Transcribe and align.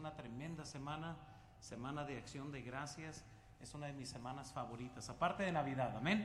una 0.00 0.14
tremenda 0.14 0.64
semana, 0.64 1.14
semana 1.60 2.06
de 2.06 2.16
acción 2.16 2.50
de 2.50 2.62
gracias. 2.62 3.22
Es 3.60 3.74
una 3.74 3.88
de 3.88 3.92
mis 3.92 4.08
semanas 4.08 4.50
favoritas, 4.50 5.10
aparte 5.10 5.42
de 5.42 5.52
Navidad, 5.52 5.94
amén. 5.94 6.24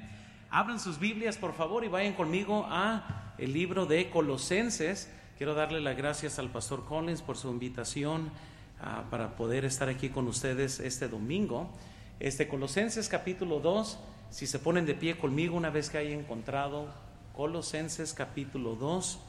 Abran 0.50 0.80
sus 0.80 0.98
Biblias, 0.98 1.36
por 1.36 1.54
favor, 1.54 1.84
y 1.84 1.90
vayan 1.90 2.14
conmigo 2.14 2.66
a 2.70 3.34
el 3.38 3.52
libro 3.52 3.86
de 3.86 4.10
Colosenses. 4.10 5.12
Quiero 5.38 5.56
darle 5.56 5.82
las 5.82 5.98
gracias 5.98 6.40
al 6.40 6.52
pastor 6.52 6.86
Collins 6.86 7.22
por 7.22 7.36
su 7.36 7.50
invitación 7.50 8.32
ah, 8.80 9.04
para 9.12 9.36
poder 9.36 9.66
estar 9.66 9.90
aquí 9.90 10.08
con 10.08 10.30
ustedes 10.30 10.80
este 10.80 11.10
domingo. 11.10 11.70
Este 12.22 12.48
Colosenses 12.48 13.10
capítulo 13.10 13.60
2, 13.60 14.00
si 14.30 14.48
se 14.48 14.58
ponen 14.58 14.86
de 14.86 14.96
pie 14.96 15.18
conmigo 15.18 15.58
una 15.58 15.70
vez 15.70 15.90
que 15.90 15.98
haya 15.98 16.16
encontrado 16.16 16.94
Colosenses 17.34 18.14
capítulo 18.14 18.78
2, 18.78 19.20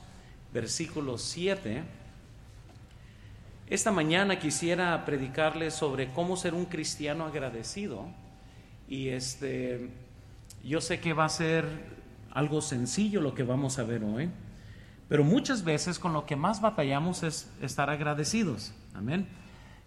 versículo 0.52 1.18
7. 1.18 2.05
Esta 3.68 3.90
mañana 3.90 4.38
quisiera 4.38 5.04
predicarles 5.04 5.74
sobre 5.74 6.12
cómo 6.12 6.36
ser 6.36 6.54
un 6.54 6.66
cristiano 6.66 7.24
agradecido 7.24 8.06
y 8.86 9.08
este 9.08 9.90
yo 10.62 10.80
sé 10.80 11.00
que 11.00 11.12
va 11.12 11.24
a 11.24 11.28
ser 11.28 11.64
algo 12.30 12.60
sencillo 12.60 13.20
lo 13.20 13.34
que 13.34 13.42
vamos 13.42 13.80
a 13.80 13.82
ver 13.82 14.04
hoy, 14.04 14.30
pero 15.08 15.24
muchas 15.24 15.64
veces 15.64 15.98
con 15.98 16.12
lo 16.12 16.26
que 16.26 16.36
más 16.36 16.60
batallamos 16.60 17.24
es 17.24 17.52
estar 17.60 17.90
agradecidos. 17.90 18.72
Amén. 18.94 19.26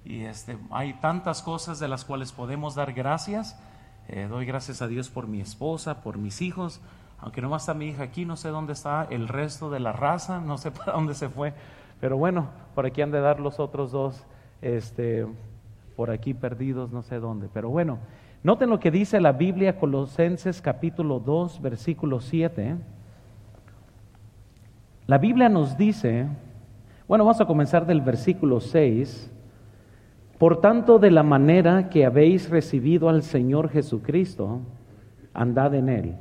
Y 0.03 0.25
este 0.25 0.57
hay 0.71 0.95
tantas 0.95 1.41
cosas 1.41 1.79
de 1.79 1.87
las 1.87 2.03
cuales 2.03 2.33
podemos 2.33 2.75
dar 2.75 2.91
gracias. 2.91 3.57
Eh, 4.09 4.27
doy 4.29 4.45
gracias 4.45 4.81
a 4.81 4.87
Dios 4.87 5.09
por 5.09 5.27
mi 5.27 5.39
esposa, 5.39 6.01
por 6.01 6.17
mis 6.17 6.41
hijos, 6.41 6.81
aunque 7.17 7.41
no 7.41 7.55
está 7.55 7.73
mi 7.73 7.87
hija 7.87 8.03
aquí, 8.03 8.25
no 8.25 8.35
sé 8.35 8.49
dónde 8.49 8.73
está 8.73 9.07
el 9.09 9.29
resto 9.29 9.69
de 9.69 9.79
la 9.79 9.93
raza, 9.93 10.41
no 10.41 10.57
sé 10.57 10.69
para 10.71 10.91
dónde 10.91 11.15
se 11.15 11.29
fue. 11.29 11.53
Pero 11.99 12.17
bueno, 12.17 12.49
por 12.75 12.85
aquí 12.85 13.01
han 13.01 13.11
de 13.11 13.19
dar 13.19 13.39
los 13.39 13.59
otros 13.59 13.91
dos, 13.91 14.25
este, 14.61 15.25
por 15.95 16.11
aquí 16.11 16.33
perdidos, 16.33 16.91
no 16.91 17.01
sé 17.01 17.19
dónde. 17.19 17.49
Pero 17.53 17.69
bueno, 17.69 17.99
noten 18.43 18.69
lo 18.69 18.79
que 18.79 18.91
dice 18.91 19.19
la 19.19 19.33
Biblia, 19.33 19.77
Colosenses 19.77 20.61
capítulo 20.61 21.19
2, 21.19 21.61
versículo 21.61 22.21
7. 22.21 22.75
La 25.07 25.17
Biblia 25.17 25.49
nos 25.49 25.77
dice, 25.77 26.27
bueno, 27.07 27.25
vamos 27.25 27.41
a 27.41 27.45
comenzar 27.45 27.85
del 27.85 28.01
versículo 28.01 28.61
6. 28.61 29.33
Por 30.37 30.61
tanto, 30.61 30.99
de 30.99 31.11
la 31.11 31.23
manera 31.23 31.89
que 31.89 32.05
habéis 32.05 32.49
recibido 32.49 33.09
al 33.09 33.23
Señor 33.23 33.69
Jesucristo, 33.69 34.61
andad 35.33 35.75
en 35.75 35.89
Él, 35.89 36.15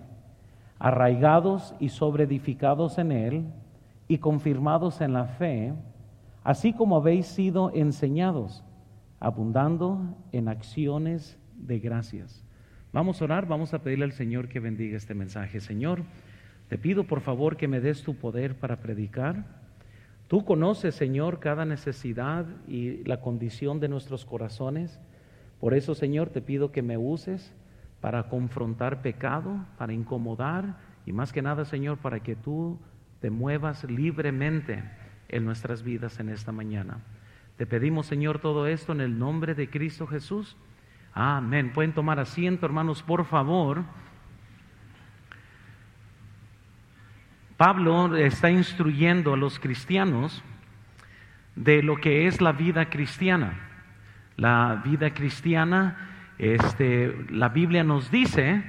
arraigados 0.81 1.77
y 1.79 1.91
sobreedificados 1.91 2.99
en 2.99 3.13
Él 3.13 3.45
y 4.09 4.19
confirmados 4.19 5.01
en 5.01 5.13
la 5.13 5.27
fe, 5.27 5.75
así 6.43 6.73
como 6.73 6.97
habéis 6.97 7.27
sido 7.27 7.71
enseñados, 7.75 8.65
abundando 9.21 10.17
en 10.33 10.49
acciones 10.49 11.39
de 11.57 11.79
gracias. 11.79 12.45
Vamos 12.93 13.21
a 13.21 13.27
orar, 13.27 13.47
vamos 13.47 13.75
a 13.75 13.83
pedirle 13.83 14.07
al 14.07 14.13
Señor 14.13 14.49
que 14.49 14.61
bendiga 14.61 14.97
este 14.97 15.15
mensaje. 15.15 15.61
Señor, 15.61 16.05
te 16.69 16.79
pido 16.79 17.05
por 17.05 17.21
favor 17.21 17.59
que 17.59 17.69
me 17.69 17.81
des 17.81 18.03
tu 18.03 18.17
poder 18.17 18.55
para 18.59 18.77
predicar. 18.77 19.45
Tú 20.27 20.45
conoces, 20.45 20.95
Señor, 20.95 21.39
cada 21.39 21.67
necesidad 21.67 22.47
y 22.67 23.05
la 23.05 23.21
condición 23.21 23.79
de 23.79 23.89
nuestros 23.89 24.25
corazones. 24.25 24.99
Por 25.61 25.75
eso, 25.75 25.95
Señor, 25.95 26.31
te 26.31 26.41
pido 26.41 26.73
que 26.73 26.83
me 26.83 26.97
uses 26.97 27.55
para 28.01 28.29
confrontar 28.29 29.03
pecado, 29.03 29.67
para 29.77 29.93
incomodar 29.93 30.77
y 31.05 31.13
más 31.13 31.33
que 31.33 31.43
nada, 31.43 31.65
Señor, 31.65 31.99
para 31.99 32.21
que 32.21 32.37
tú 32.37 32.79
te 33.21 33.31
muevas 33.31 33.85
libremente 33.85 34.85
en 35.29 35.45
nuestras 35.45 35.83
vidas 35.83 36.21
en 36.21 36.29
esta 36.29 36.53
mañana. 36.53 36.99
Te 37.57 37.67
pedimos, 37.67 38.07
Señor, 38.07 38.39
todo 38.39 38.67
esto 38.67 38.93
en 38.93 39.01
el 39.01 39.19
nombre 39.19 39.55
de 39.55 39.69
Cristo 39.69 40.07
Jesús. 40.07 40.57
Amén. 41.13 41.73
Pueden 41.73 41.93
tomar 41.93 42.21
asiento, 42.21 42.67
hermanos, 42.67 43.03
por 43.03 43.25
favor. 43.25 43.83
Pablo 47.57 48.17
está 48.17 48.51
instruyendo 48.51 49.35
a 49.35 49.37
los 49.37 49.59
cristianos 49.59 50.45
de 51.57 51.83
lo 51.83 51.97
que 51.97 52.29
es 52.29 52.41
la 52.41 52.53
vida 52.53 52.89
cristiana. 52.89 53.59
La 54.37 54.81
vida 54.85 55.13
cristiana, 55.13 56.37
este, 56.39 57.27
la 57.31 57.49
Biblia 57.49 57.83
nos 57.83 58.13
dice, 58.13 58.63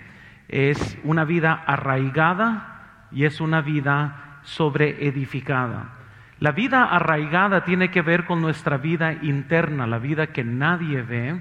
es 0.47 0.97
una 1.03 1.25
vida 1.25 1.53
arraigada 1.53 3.07
y 3.11 3.25
es 3.25 3.39
una 3.39 3.61
vida 3.61 4.28
sobre 4.49 5.07
edificada. 5.07 5.91
La 6.39 6.51
vida 6.51 6.85
arraigada 6.85 7.63
tiene 7.63 7.91
que 7.91 8.01
ver 8.01 8.25
con 8.25 8.41
nuestra 8.41 8.77
vida 8.77 9.13
interna, 9.13 9.85
la 9.85 9.99
vida 9.99 10.27
que 10.27 10.43
nadie 10.43 11.01
ve. 11.01 11.39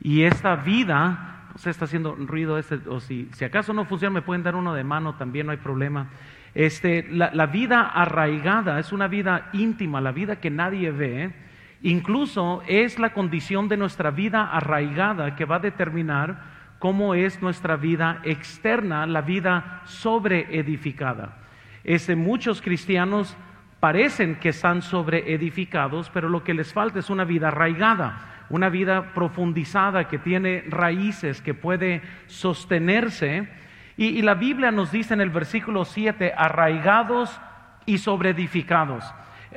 Y 0.00 0.22
esta 0.22 0.56
vida, 0.56 1.50
se 1.56 1.68
está 1.70 1.84
haciendo 1.84 2.14
ruido 2.14 2.58
este, 2.58 2.80
o 2.88 3.00
si, 3.00 3.28
si 3.32 3.44
acaso 3.44 3.72
no 3.72 3.84
funciona, 3.84 4.14
me 4.14 4.22
pueden 4.22 4.42
dar 4.42 4.54
uno 4.54 4.72
de 4.72 4.84
mano, 4.84 5.16
también 5.16 5.46
no 5.46 5.52
hay 5.52 5.58
problema. 5.58 6.08
Este, 6.54 7.06
la, 7.10 7.30
la 7.34 7.46
vida 7.46 7.82
arraigada 7.82 8.78
es 8.78 8.92
una 8.92 9.08
vida 9.08 9.50
íntima, 9.52 10.00
la 10.00 10.12
vida 10.12 10.36
que 10.36 10.50
nadie 10.50 10.90
ve. 10.92 11.34
Incluso 11.82 12.62
es 12.66 12.98
la 12.98 13.12
condición 13.12 13.68
de 13.68 13.76
nuestra 13.76 14.10
vida 14.10 14.50
arraigada 14.50 15.36
que 15.36 15.44
va 15.44 15.56
a 15.56 15.60
determinar 15.60 16.40
cómo 16.78 17.14
es 17.14 17.42
nuestra 17.42 17.76
vida 17.76 18.20
externa, 18.24 19.06
la 19.06 19.20
vida 19.20 19.82
sobreedificada 19.84 21.45
muchos 22.16 22.60
cristianos 22.62 23.36
parecen 23.80 24.36
que 24.36 24.48
están 24.48 24.82
sobre 24.82 25.32
edificados, 25.32 26.10
pero 26.12 26.28
lo 26.28 26.42
que 26.42 26.54
les 26.54 26.72
falta 26.72 26.98
es 26.98 27.10
una 27.10 27.24
vida 27.24 27.48
arraigada, 27.48 28.44
una 28.50 28.68
vida 28.68 29.14
profundizada 29.14 30.08
que 30.08 30.18
tiene 30.18 30.64
raíces, 30.68 31.40
que 31.40 31.54
puede 31.54 32.02
sostenerse. 32.26 33.48
Y, 33.96 34.22
la 34.22 34.34
Biblia 34.34 34.70
nos 34.70 34.90
dice 34.90 35.14
en 35.14 35.20
el 35.20 35.30
versículo 35.30 35.84
7, 35.84 36.34
arraigados 36.36 37.40
y 37.86 37.98
sobre 37.98 38.30
edificados. 38.30 39.04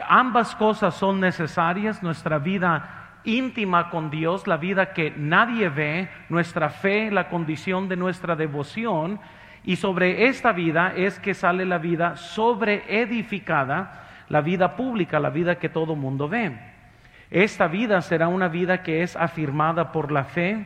Ambas 0.07 0.55
cosas 0.55 0.95
son 0.95 1.19
necesarias, 1.19 2.03
nuestra 2.03 2.37
vida 2.39 3.17
íntima 3.23 3.89
con 3.89 4.09
Dios, 4.09 4.47
la 4.47 4.57
vida 4.57 4.93
que 4.93 5.11
nadie 5.17 5.69
ve, 5.69 6.09
nuestra 6.29 6.69
fe, 6.69 7.11
la 7.11 7.27
condición 7.27 7.89
de 7.89 7.97
nuestra 7.97 8.35
devoción, 8.35 9.19
y 9.63 9.75
sobre 9.75 10.27
esta 10.27 10.51
vida 10.51 10.93
es 10.95 11.19
que 11.19 11.33
sale 11.33 11.65
la 11.65 11.77
vida 11.77 12.15
sobre 12.15 12.83
edificada, 13.01 14.07
la 14.29 14.41
vida 14.41 14.75
pública, 14.75 15.19
la 15.19 15.29
vida 15.29 15.59
que 15.59 15.69
todo 15.69 15.95
mundo 15.95 16.29
ve. 16.29 16.57
Esta 17.29 17.67
vida 17.67 18.01
será 18.01 18.27
una 18.27 18.47
vida 18.47 18.81
que 18.81 19.03
es 19.03 19.15
afirmada 19.15 19.91
por 19.91 20.11
la 20.11 20.23
fe. 20.23 20.65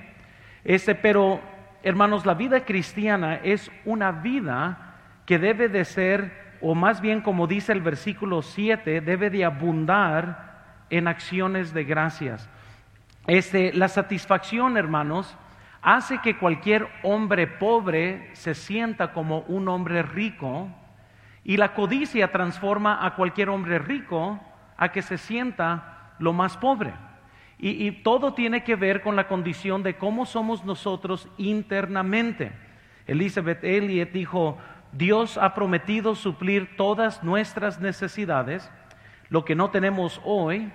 Este, 0.63 0.95
pero, 0.95 1.41
hermanos, 1.81 2.25
la 2.25 2.35
vida 2.35 2.63
cristiana 2.63 3.35
es 3.43 3.71
una 3.83 4.11
vida 4.11 4.95
que 5.25 5.39
debe 5.39 5.69
de 5.69 5.85
ser, 5.85 6.57
o 6.61 6.75
más 6.75 7.01
bien 7.01 7.21
como 7.21 7.47
dice 7.47 7.71
el 7.73 7.81
versículo 7.81 8.41
7, 8.41 9.01
debe 9.01 9.29
de 9.29 9.43
abundar 9.43 10.53
en 10.89 11.07
acciones 11.07 11.73
de 11.73 11.83
gracias. 11.83 12.49
Este, 13.27 13.73
la 13.73 13.87
satisfacción, 13.87 14.77
hermanos, 14.77 15.35
hace 15.83 16.19
que 16.19 16.38
cualquier 16.38 16.88
hombre 17.03 17.45
pobre 17.45 18.29
se 18.33 18.55
sienta 18.55 19.11
como 19.11 19.39
un 19.41 19.67
hombre 19.67 20.01
rico 20.01 20.69
y 21.44 21.57
la 21.57 21.73
codicia 21.73 22.31
transforma 22.31 23.05
a 23.05 23.16
cualquier 23.16 23.49
hombre 23.49 23.79
rico 23.79 24.39
a 24.77 24.91
que 24.91 25.01
se 25.01 25.17
sienta 25.17 26.13
lo 26.19 26.31
más 26.33 26.57
pobre. 26.57 26.93
Y, 27.59 27.91
todo 28.03 28.33
tiene 28.33 28.63
que 28.63 28.75
ver 28.75 29.01
con 29.01 29.16
la 29.16 29.27
condición 29.27 29.83
de 29.83 29.95
cómo 29.95 30.25
somos 30.25 30.66
nosotros 30.66 31.29
internamente. 31.38 32.51
Elizabeth 33.07 33.63
Elliot 33.63 34.11
dijo, 34.11 34.57
Dios 34.91 35.38
ha 35.38 35.53
prometido 35.53 36.16
suplir 36.16 36.75
todas 36.75 37.23
nuestras 37.23 37.79
necesidades, 37.79 38.69
lo 39.29 39.45
que 39.45 39.55
no 39.55 39.69
tenemos 39.69 40.19
hoy, 40.25 40.72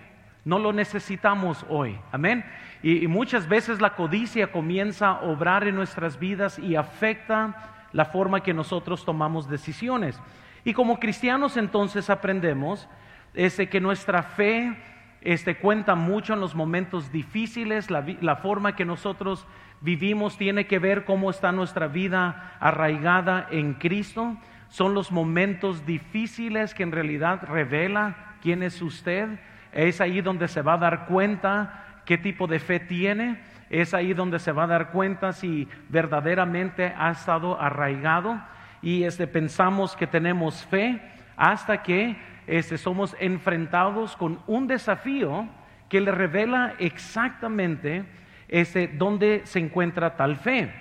no 0.46 0.58
lo 0.58 0.72
necesitamos 0.72 1.66
hoy. 1.68 1.98
Amén. 2.10 2.42
Y, 2.82 3.06
muchas 3.08 3.48
veces 3.48 3.80
la 3.80 3.94
codicia 3.94 4.52
comienza 4.52 5.08
a 5.08 5.22
obrar 5.22 5.66
en 5.66 5.74
nuestras 5.74 6.18
vidas 6.18 6.58
y 6.58 6.76
afecta 6.76 7.88
la 7.92 8.04
forma 8.04 8.42
que 8.42 8.54
nosotros 8.54 9.04
tomamos 9.04 9.48
decisiones. 9.48 10.20
Y 10.64 10.74
como 10.74 11.00
cristianos 11.00 11.56
entonces 11.56 12.10
aprendemos 12.10 12.88
este, 13.34 13.68
que 13.68 13.80
nuestra 13.80 14.22
fe 14.22 14.76
este, 15.20 15.56
cuenta 15.56 15.94
mucho 15.94 16.34
en 16.34 16.40
los 16.40 16.54
momentos 16.54 17.10
difíciles, 17.10 17.90
la, 17.90 18.04
la 18.20 18.36
forma 18.36 18.76
que 18.76 18.84
nosotros 18.84 19.46
vivimos 19.80 20.36
tiene 20.36 20.66
que 20.66 20.78
ver 20.78 21.04
cómo 21.04 21.30
está 21.30 21.52
nuestra 21.52 21.88
vida 21.88 22.56
arraigada 22.60 23.48
en 23.50 23.74
Cristo. 23.74 24.36
Son 24.68 24.94
los 24.94 25.10
momentos 25.10 25.86
difíciles 25.86 26.74
que 26.74 26.82
en 26.82 26.92
realidad 26.92 27.42
revela 27.48 28.36
quién 28.42 28.62
es 28.62 28.80
usted. 28.82 29.28
Es 29.72 30.00
ahí 30.00 30.20
donde 30.20 30.48
se 30.48 30.62
va 30.62 30.74
a 30.74 30.78
dar 30.78 31.06
cuenta 31.06 31.87
qué 32.08 32.16
tipo 32.16 32.46
de 32.46 32.58
fe 32.58 32.80
tiene, 32.80 33.36
es 33.68 33.92
ahí 33.92 34.14
donde 34.14 34.38
se 34.38 34.50
va 34.50 34.62
a 34.62 34.66
dar 34.66 34.92
cuenta 34.92 35.34
si 35.34 35.68
verdaderamente 35.90 36.94
ha 36.96 37.10
estado 37.10 37.60
arraigado 37.60 38.40
y 38.80 39.02
este, 39.02 39.26
pensamos 39.26 39.94
que 39.94 40.06
tenemos 40.06 40.64
fe 40.64 41.02
hasta 41.36 41.82
que 41.82 42.16
este, 42.46 42.78
somos 42.78 43.14
enfrentados 43.20 44.16
con 44.16 44.40
un 44.46 44.66
desafío 44.66 45.46
que 45.90 46.00
le 46.00 46.10
revela 46.10 46.76
exactamente 46.78 48.06
ese, 48.48 48.88
dónde 48.88 49.42
se 49.44 49.58
encuentra 49.58 50.16
tal 50.16 50.36
fe. 50.36 50.72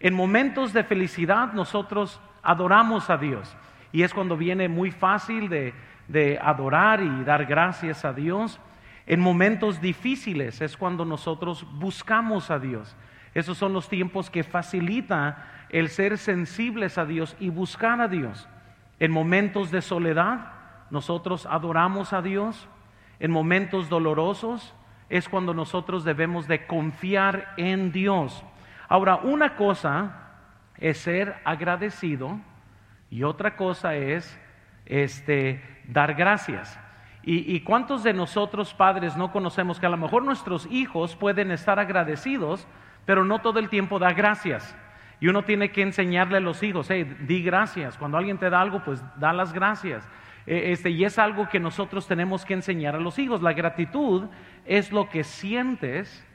En 0.00 0.14
momentos 0.14 0.72
de 0.72 0.84
felicidad 0.84 1.52
nosotros 1.52 2.18
adoramos 2.42 3.10
a 3.10 3.18
Dios 3.18 3.54
y 3.92 4.04
es 4.04 4.14
cuando 4.14 4.38
viene 4.38 4.70
muy 4.70 4.90
fácil 4.90 5.50
de, 5.50 5.74
de 6.08 6.38
adorar 6.42 7.02
y 7.02 7.24
dar 7.24 7.44
gracias 7.44 8.06
a 8.06 8.14
Dios. 8.14 8.58
En 9.06 9.20
momentos 9.20 9.80
difíciles 9.80 10.60
es 10.60 10.76
cuando 10.76 11.04
nosotros 11.04 11.66
buscamos 11.78 12.50
a 12.50 12.58
Dios. 12.58 12.94
Esos 13.34 13.58
son 13.58 13.72
los 13.72 13.88
tiempos 13.88 14.30
que 14.30 14.42
facilita 14.42 15.46
el 15.70 15.88
ser 15.88 16.18
sensibles 16.18 16.98
a 16.98 17.06
Dios 17.06 17.36
y 17.40 17.48
buscar 17.48 18.00
a 18.00 18.08
Dios. 18.08 18.48
En 19.00 19.10
momentos 19.10 19.70
de 19.70 19.82
soledad, 19.82 20.52
nosotros 20.90 21.46
adoramos 21.46 22.12
a 22.12 22.22
Dios. 22.22 22.68
En 23.18 23.30
momentos 23.30 23.88
dolorosos 23.88 24.74
es 25.08 25.28
cuando 25.28 25.54
nosotros 25.54 26.04
debemos 26.04 26.46
de 26.46 26.66
confiar 26.66 27.54
en 27.56 27.90
Dios. 27.92 28.44
Ahora, 28.88 29.16
una 29.16 29.56
cosa 29.56 30.30
es 30.76 30.98
ser 30.98 31.36
agradecido 31.44 32.38
y 33.10 33.22
otra 33.22 33.56
cosa 33.56 33.94
es 33.94 34.38
este, 34.86 35.62
dar 35.88 36.14
gracias. 36.14 36.78
¿Y, 37.24 37.60
cuántos 37.60 38.02
de 38.02 38.12
nosotros 38.12 38.74
padres 38.74 39.16
no 39.16 39.30
conocemos 39.30 39.78
que 39.78 39.86
a 39.86 39.90
lo 39.90 39.96
mejor 39.96 40.24
nuestros 40.24 40.66
hijos 40.66 41.14
pueden 41.14 41.52
estar 41.52 41.78
agradecidos, 41.78 42.66
pero 43.06 43.24
no 43.24 43.38
todo 43.40 43.60
el 43.60 43.68
tiempo 43.68 44.00
da 44.00 44.12
gracias? 44.12 44.74
Y 45.20 45.28
uno 45.28 45.44
tiene 45.44 45.70
que 45.70 45.82
enseñarle 45.82 46.38
a 46.38 46.40
los 46.40 46.64
hijos, 46.64 46.88
hey, 46.90 47.04
di 47.20 47.44
gracias. 47.44 47.96
Cuando 47.96 48.18
alguien 48.18 48.38
te 48.38 48.50
da 48.50 48.60
algo, 48.60 48.82
pues 48.82 49.04
da 49.20 49.32
las 49.32 49.52
gracias. 49.52 50.08
E, 50.46 50.72
este, 50.72 50.90
y 50.90 51.04
es 51.04 51.16
algo 51.16 51.48
que 51.48 51.60
nosotros 51.60 52.08
tenemos 52.08 52.44
que 52.44 52.54
enseñar 52.54 52.96
a 52.96 53.00
los 53.00 53.20
hijos. 53.20 53.40
La 53.40 53.52
gratitud 53.52 54.24
es 54.64 54.90
lo 54.90 55.08
que 55.08 55.22
sientes, 55.22 56.26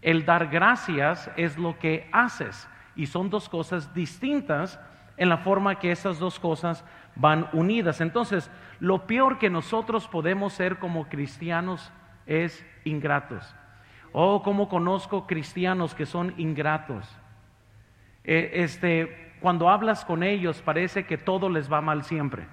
el 0.00 0.24
dar 0.24 0.46
gracias 0.46 1.28
es 1.36 1.58
lo 1.58 1.76
que 1.80 2.08
haces. 2.12 2.68
Y 2.94 3.06
son 3.06 3.30
dos 3.30 3.48
cosas 3.48 3.92
distintas 3.94 4.78
en 5.16 5.28
la 5.28 5.38
forma 5.38 5.80
que 5.80 5.90
esas 5.90 6.20
dos 6.20 6.38
cosas 6.38 6.84
van 7.16 7.48
unidas. 7.52 8.00
Entonces, 8.00 8.50
lo 8.80 9.06
peor 9.06 9.38
que 9.38 9.50
nosotros 9.50 10.08
podemos 10.08 10.52
ser 10.52 10.78
como 10.78 11.08
cristianos 11.08 11.92
es 12.26 12.64
ingratos. 12.84 13.54
Oh, 14.12 14.42
como 14.42 14.68
conozco 14.68 15.26
cristianos 15.26 15.94
que 15.94 16.06
son 16.06 16.34
ingratos. 16.36 17.06
Eh, 18.24 18.50
este, 18.54 19.34
cuando 19.40 19.68
hablas 19.68 20.04
con 20.04 20.22
ellos 20.22 20.62
parece 20.62 21.04
que 21.04 21.18
todo 21.18 21.48
les 21.48 21.70
va 21.70 21.80
mal 21.80 22.02
siempre. 22.02 22.46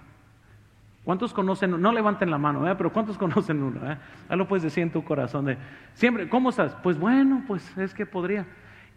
¿Cuántos 1.03 1.33
conocen? 1.33 1.81
No 1.81 1.91
levanten 1.91 2.31
la 2.31 2.37
mano, 2.37 2.69
¿eh? 2.69 2.75
pero 2.75 2.91
¿cuántos 2.91 3.17
conocen 3.19 3.61
uno? 3.61 3.91
Eh? 3.91 3.97
Ahí 4.29 4.37
lo 4.37 4.47
puedes 4.47 4.63
decir 4.63 4.83
en 4.83 4.91
tu 4.91 5.03
corazón. 5.03 5.45
De, 5.45 5.57
siempre, 5.93 6.29
¿cómo 6.29 6.49
estás? 6.49 6.75
Pues 6.75 6.97
bueno, 6.97 7.43
pues 7.47 7.77
es 7.77 7.93
que 7.93 8.05
podría. 8.05 8.45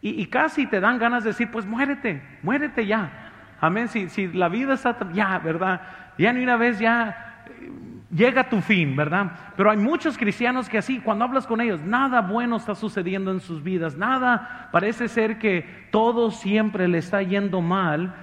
Y, 0.02 0.20
y, 0.20 0.26
casi 0.26 0.66
te 0.66 0.78
dan 0.78 0.98
ganas 0.98 1.24
de 1.24 1.30
decir, 1.30 1.50
pues 1.50 1.64
muérete, 1.64 2.22
muérete 2.42 2.86
ya. 2.86 3.32
Amén. 3.60 3.88
Si, 3.88 4.08
si 4.08 4.28
la 4.28 4.48
vida 4.48 4.74
está 4.74 4.96
ya, 5.12 5.38
¿verdad? 5.38 5.80
Ya 6.18 6.32
ni 6.32 6.42
una 6.42 6.56
vez 6.56 6.78
ya 6.78 7.44
eh, 7.46 7.70
llega 8.14 8.42
a 8.42 8.48
tu 8.48 8.60
fin, 8.60 8.96
¿verdad? 8.96 9.32
Pero 9.56 9.70
hay 9.70 9.76
muchos 9.76 10.16
cristianos 10.16 10.68
que 10.68 10.78
así, 10.78 11.00
cuando 11.00 11.24
hablas 11.24 11.46
con 11.46 11.60
ellos, 11.60 11.80
nada 11.82 12.20
bueno 12.22 12.56
está 12.56 12.74
sucediendo 12.74 13.30
en 13.30 13.40
sus 13.40 13.62
vidas, 13.62 13.96
nada, 13.96 14.68
parece 14.72 15.08
ser 15.08 15.38
que 15.38 15.64
todo 15.90 16.30
siempre 16.30 16.88
le 16.88 16.98
está 16.98 17.22
yendo 17.22 17.60
mal. 17.60 18.14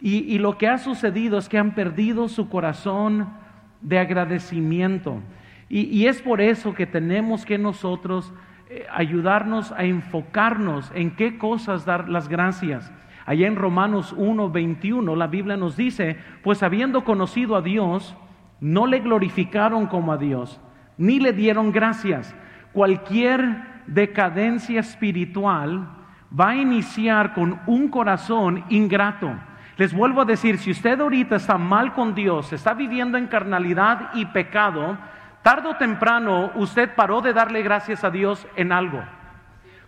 Y, 0.00 0.38
lo 0.38 0.56
que 0.58 0.68
ha 0.68 0.78
sucedido 0.78 1.38
es 1.38 1.48
que 1.48 1.58
han 1.58 1.74
perdido 1.74 2.28
su 2.28 2.48
corazón 2.48 3.30
de 3.80 3.98
agradecimiento. 3.98 5.20
Y, 5.68 5.86
y 5.86 6.06
es 6.06 6.22
por 6.22 6.40
eso 6.40 6.72
que 6.72 6.86
tenemos 6.86 7.44
que 7.44 7.58
nosotros 7.58 8.32
eh, 8.70 8.86
ayudarnos 8.92 9.72
a 9.72 9.84
enfocarnos 9.84 10.92
en 10.94 11.16
qué 11.16 11.38
cosas 11.38 11.86
dar 11.86 12.06
las 12.10 12.28
gracias. 12.28 12.92
Allá 13.28 13.46
en 13.46 13.56
Romanos 13.56 14.14
1, 14.16 14.48
21, 14.48 15.14
la 15.14 15.26
Biblia 15.26 15.58
nos 15.58 15.76
dice, 15.76 16.16
pues 16.42 16.62
habiendo 16.62 17.04
conocido 17.04 17.56
a 17.56 17.60
Dios, 17.60 18.16
no 18.58 18.86
le 18.86 19.00
glorificaron 19.00 19.86
como 19.86 20.14
a 20.14 20.16
Dios, 20.16 20.58
ni 20.96 21.20
le 21.20 21.34
dieron 21.34 21.70
gracias. 21.70 22.34
Cualquier 22.72 23.82
decadencia 23.86 24.80
espiritual 24.80 25.90
va 26.40 26.48
a 26.48 26.56
iniciar 26.56 27.34
con 27.34 27.60
un 27.66 27.88
corazón 27.88 28.64
ingrato. 28.70 29.30
Les 29.76 29.92
vuelvo 29.92 30.22
a 30.22 30.24
decir, 30.24 30.56
si 30.56 30.70
usted 30.70 30.98
ahorita 30.98 31.36
está 31.36 31.58
mal 31.58 31.92
con 31.92 32.14
Dios, 32.14 32.54
está 32.54 32.72
viviendo 32.72 33.18
en 33.18 33.26
carnalidad 33.26 34.08
y 34.14 34.24
pecado, 34.24 34.96
tarde 35.42 35.68
o 35.68 35.76
temprano 35.76 36.50
usted 36.54 36.94
paró 36.94 37.20
de 37.20 37.34
darle 37.34 37.62
gracias 37.62 38.04
a 38.04 38.10
Dios 38.10 38.46
en 38.56 38.72
algo 38.72 39.02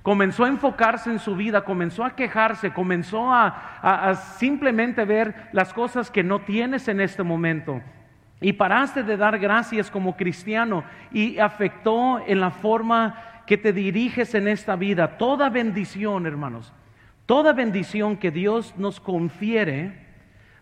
comenzó 0.02 0.44
a 0.44 0.49
enfocarse 0.49 1.11
en 1.11 1.19
su 1.19 1.37
vida, 1.37 1.64
comenzó 1.64 2.05
a 2.05 2.14
quejarse, 2.14 2.73
comenzó 2.73 3.32
a, 3.32 4.14
simplemente 4.38 5.05
ver 5.05 5.49
las 5.52 5.73
cosas 5.73 6.11
que 6.11 6.23
no 6.23 6.41
tienes 6.41 6.88
en 6.88 7.00
este 7.00 7.23
momento. 7.23 7.81
Y 8.41 8.55
paraste 8.55 9.02
de 9.02 9.17
dar 9.17 9.38
gracias 9.38 9.91
como 9.91 10.17
cristiano 10.17 10.85
y 11.12 11.38
afectó 11.38 12.23
en 12.26 12.41
la 12.41 12.50
forma 12.50 13.43
que 13.47 13.58
te 13.58 13.73
diriges 13.73 14.35
en 14.35 14.49
esta 14.49 14.76
vida. 14.76 15.19
Toda 15.19 15.50
bendición, 15.50 16.26
hermanos, 16.26 16.73
toda 17.26 17.53
bendición 17.53 18.17
que 18.17 18.31
Dios 18.31 18.75
nos 18.79 18.99
confiere, 18.99 20.06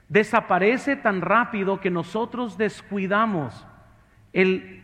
desaparece 0.08 0.96
tan 0.96 1.20
rápido 1.20 1.80
que 1.80 1.90
nosotros 1.90 2.58
descuidamos 2.58 3.66
el 4.32 4.82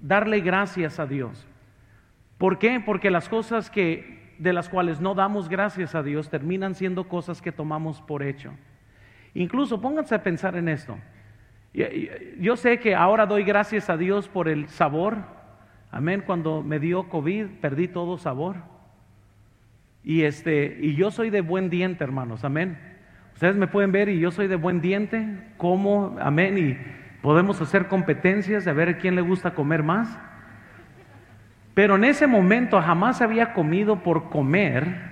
darle 0.00 0.40
gracias 0.40 0.98
a 0.98 1.06
Dios. 1.06 1.46
¿Por 2.40 2.58
qué? 2.58 2.80
Porque 2.80 3.10
las 3.10 3.28
cosas 3.28 3.70
que 3.70 4.34
de 4.38 4.54
las 4.54 4.70
cuales 4.70 4.98
no 4.98 5.14
damos 5.14 5.50
gracias 5.50 5.94
a 5.94 6.02
Dios 6.02 6.30
terminan 6.30 6.74
siendo 6.74 7.06
cosas 7.06 7.42
que 7.42 7.52
tomamos 7.52 8.00
por 8.00 8.22
hecho. 8.22 8.54
Incluso 9.34 9.82
pónganse 9.82 10.14
a 10.14 10.22
pensar 10.22 10.56
en 10.56 10.70
esto. 10.70 10.96
Yo 12.38 12.56
sé 12.56 12.80
que 12.80 12.94
ahora 12.94 13.26
doy 13.26 13.44
gracias 13.44 13.90
a 13.90 13.98
Dios 13.98 14.26
por 14.26 14.48
el 14.48 14.68
sabor. 14.68 15.18
Amén. 15.90 16.22
Cuando 16.24 16.62
me 16.62 16.78
dio 16.78 17.10
COVID 17.10 17.44
perdí 17.60 17.88
todo 17.88 18.16
sabor. 18.16 18.56
Y 20.02 20.22
este 20.22 20.78
y 20.80 20.94
yo 20.94 21.10
soy 21.10 21.28
de 21.28 21.42
buen 21.42 21.68
diente, 21.68 22.04
hermanos. 22.04 22.42
Amén. 22.42 22.78
Ustedes 23.34 23.56
me 23.56 23.66
pueden 23.66 23.92
ver 23.92 24.08
y 24.08 24.18
yo 24.18 24.30
soy 24.30 24.46
de 24.46 24.56
buen 24.56 24.80
diente, 24.80 25.26
como, 25.58 26.16
amén, 26.22 26.56
y 26.56 26.78
podemos 27.20 27.60
hacer 27.60 27.86
competencias 27.88 28.64
de 28.64 28.72
ver 28.72 28.96
quién 28.96 29.14
le 29.14 29.20
gusta 29.20 29.52
comer 29.52 29.82
más. 29.82 30.18
Pero 31.74 31.96
en 31.96 32.04
ese 32.04 32.26
momento 32.26 32.80
jamás 32.80 33.22
había 33.22 33.52
comido 33.52 34.02
por 34.02 34.30
comer 34.30 35.10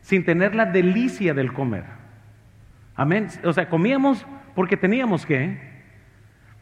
sin 0.00 0.24
tener 0.24 0.54
la 0.54 0.66
delicia 0.66 1.34
del 1.34 1.52
comer. 1.52 1.84
Amén. 2.96 3.28
O 3.44 3.52
sea, 3.52 3.68
comíamos 3.68 4.26
porque 4.54 4.76
teníamos 4.76 5.26
que, 5.26 5.58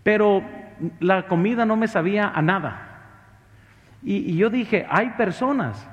pero 0.02 0.42
la 1.00 1.26
comida 1.26 1.64
no 1.64 1.76
me 1.76 1.88
sabía 1.88 2.28
a 2.28 2.42
nada. 2.42 2.84
Y, 4.02 4.36
yo 4.36 4.48
dije, 4.48 4.86
hay 4.88 5.10
personas 5.10 5.88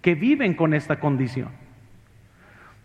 que 0.00 0.14
viven 0.14 0.54
con 0.54 0.72
esta 0.72 0.98
condición. 0.98 1.50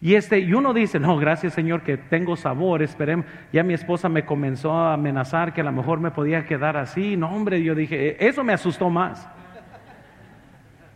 Y, 0.02 0.16
este, 0.16 0.40
y 0.40 0.54
uno 0.54 0.74
dice, 0.74 1.00
no, 1.00 1.16
gracias 1.18 1.54
Señor 1.54 1.84
que 1.84 1.96
tengo 1.96 2.36
sabor, 2.36 2.82
esperemos. 2.82 3.26
Ya 3.54 3.64
mi 3.64 3.74
esposa 3.74 4.10
me 4.10 4.26
comenzó 4.26 4.74
a 4.74 4.94
amenazar 4.94 5.54
que 5.54 5.62
a 5.62 5.64
lo 5.64 5.72
mejor 5.72 6.00
me 6.00 6.12
podía 6.12 6.46
quedar 6.46 6.76
así. 6.76 7.16
No, 7.16 7.30
hombre, 7.30 7.64
yo 7.64 7.76
dije, 7.76 8.18
eso 8.26 8.44
me 8.44 8.54
asustó 8.54 8.90
más. 8.90 9.30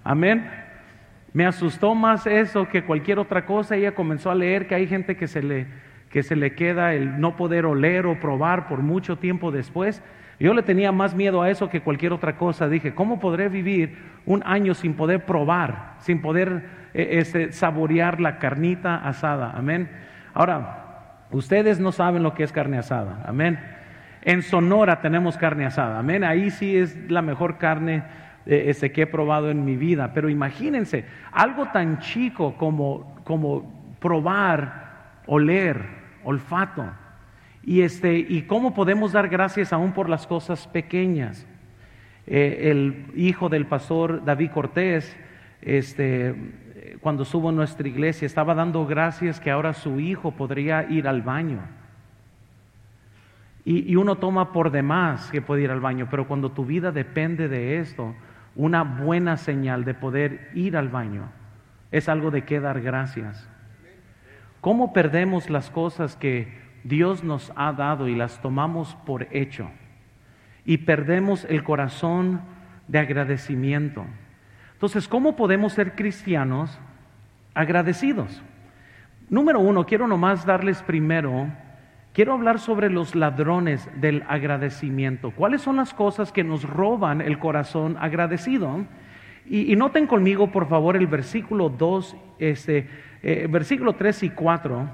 Amén. 0.06 0.48
Me 1.34 1.48
asustó 1.48 1.96
más 1.96 2.28
eso 2.28 2.70
que 2.70 2.84
cualquier 2.84 3.18
otra 3.18 3.46
cosa. 3.46 3.76
Ella 3.76 3.96
comenzó 3.96 4.30
a 4.30 4.36
leer 4.36 4.68
que 4.68 4.76
hay 4.76 4.88
gente 4.88 5.18
que 5.18 5.28
se 5.28 5.42
le, 5.42 5.66
que 6.12 6.22
se 6.22 6.36
le 6.36 6.54
queda 6.54 6.94
el 6.94 7.20
no 7.20 7.36
poder 7.36 7.66
oler 7.66 8.06
o 8.06 8.20
probar 8.20 8.68
por 8.68 8.84
mucho 8.84 9.18
tiempo 9.18 9.52
después. 9.52 10.04
Yo 10.40 10.54
le 10.54 10.62
tenía 10.62 10.92
más 10.92 11.16
miedo 11.16 11.42
a 11.42 11.50
eso 11.50 11.72
que 11.72 11.82
cualquier 11.82 12.14
otra 12.14 12.38
cosa. 12.38 12.70
Dije, 12.70 12.94
¿cómo 12.94 13.20
podré 13.20 13.50
vivir 13.50 13.98
un 14.28 14.44
año 14.46 14.76
sin 14.76 14.94
poder 14.94 15.26
probar, 15.26 15.96
sin 15.98 16.22
poder 16.22 16.66
e, 16.94 17.18
este, 17.18 17.52
saborear 17.52 18.22
la 18.22 18.38
carnita 18.38 18.98
asada? 18.98 19.54
Amén. 19.56 19.90
Ahora, 20.36 21.24
ustedes 21.32 21.80
no 21.80 21.92
saben 21.92 22.22
lo 22.22 22.36
que 22.36 22.44
es 22.44 22.52
carne 22.52 22.78
asada. 22.78 23.24
Amén. 23.26 23.60
En 24.22 24.44
Sonora 24.44 25.02
tenemos 25.02 25.36
carne 25.36 25.66
asada. 25.66 25.98
Amén. 25.98 26.24
Ahí 26.24 26.52
sí 26.52 26.78
es 26.78 27.10
la 27.10 27.24
mejor 27.24 27.58
carne 27.58 28.04
eh, 28.46 28.66
ese 28.68 28.92
que 28.92 29.04
he 29.04 29.08
probado 29.08 29.50
en 29.50 29.66
mi 29.66 29.76
vida. 29.76 30.14
Pero 30.14 30.30
imagínense, 30.30 31.06
algo 31.32 31.68
tan 31.74 32.00
chico 32.00 32.56
como, 32.58 33.22
como 33.24 33.96
probar, 34.00 35.22
oler, 35.26 35.84
olfato. 36.24 36.86
Y, 37.64 37.82
este, 37.82 38.18
y 38.18 38.44
cómo 38.44 38.74
podemos 38.74 39.12
dar 39.12 39.28
gracias 39.28 39.74
aún 39.74 39.92
por 39.92 40.10
las 40.10 40.28
cosas 40.28 40.68
pequeñas. 40.68 41.48
Eh, 42.28 42.72
el 42.72 43.06
hijo 43.16 43.50
del 43.50 43.66
pastor 43.66 44.24
David 44.24 44.52
Cortés, 44.52 45.16
este, 45.62 46.36
cuando 47.02 47.24
estuvo 47.24 47.50
en 47.50 47.56
nuestra 47.56 47.88
iglesia, 47.88 48.26
estaba 48.26 48.56
dando 48.56 48.86
gracias 48.86 49.40
que 49.40 49.52
ahora 49.52 49.74
su 49.74 50.00
hijo 50.00 50.32
podría 50.32 50.90
ir 50.90 51.08
al 51.08 51.22
baño. 51.22 51.60
Y, 53.68 53.96
uno 53.96 54.18
toma 54.18 54.52
por 54.52 54.70
demás 54.70 55.32
que 55.32 55.42
puede 55.42 55.64
ir 55.64 55.72
al 55.72 55.80
baño, 55.80 56.08
pero 56.12 56.28
cuando 56.28 56.52
tu 56.52 56.66
vida 56.66 56.92
depende 56.92 57.48
de 57.48 57.80
esto, 57.80 58.14
una 58.56 58.84
buena 58.84 59.38
señal 59.38 59.86
de 59.86 59.94
poder 59.94 60.50
ir 60.54 60.78
al 60.78 60.90
baño. 60.90 61.30
Es 61.92 62.10
algo 62.10 62.32
de 62.32 62.44
qué 62.44 62.60
dar 62.60 62.82
gracias. 62.82 63.48
¿Cómo 64.62 64.94
perdemos 64.94 65.50
las 65.50 65.70
cosas 65.70 66.16
que 66.16 66.58
Dios 66.84 67.24
nos 67.24 67.52
ha 67.56 67.74
dado 67.74 68.08
y 68.08 68.16
las 68.16 68.42
tomamos 68.42 68.96
por 69.06 69.28
hecho? 69.32 69.70
Y 70.66 70.78
perdemos 70.80 71.46
el 71.50 71.64
corazón 71.64 72.42
de 72.88 73.00
agradecimiento. 73.00 74.06
Entonces, 74.74 75.08
¿cómo 75.08 75.36
podemos 75.36 75.74
ser 75.74 75.96
cristianos 75.96 76.80
agradecidos? 77.54 78.42
Número 79.30 79.60
uno, 79.60 79.86
quiero 79.86 80.08
nomás 80.08 80.46
darles 80.46 80.82
primero, 80.84 81.48
quiero 82.16 82.32
hablar 82.32 82.60
sobre 82.60 82.90
los 82.90 83.14
ladrones 83.14 83.90
del 84.00 84.24
agradecimiento. 84.30 85.32
¿Cuáles 85.32 85.62
son 85.62 85.76
las 85.76 85.94
cosas 85.94 86.32
que 86.32 86.46
nos 86.46 86.64
roban 86.64 87.20
el 87.20 87.38
corazón 87.40 87.98
agradecido? 88.00 88.86
Y, 89.48 89.76
noten 89.76 90.08
conmigo, 90.08 90.50
por 90.50 90.68
favor, 90.68 90.96
el 90.96 91.06
versículo 91.06 91.70
2, 91.70 92.16
este, 92.40 92.88
eh, 93.22 93.48
versículo 93.48 93.94
3 93.94 94.24
y 94.24 94.30
4, 94.30 94.90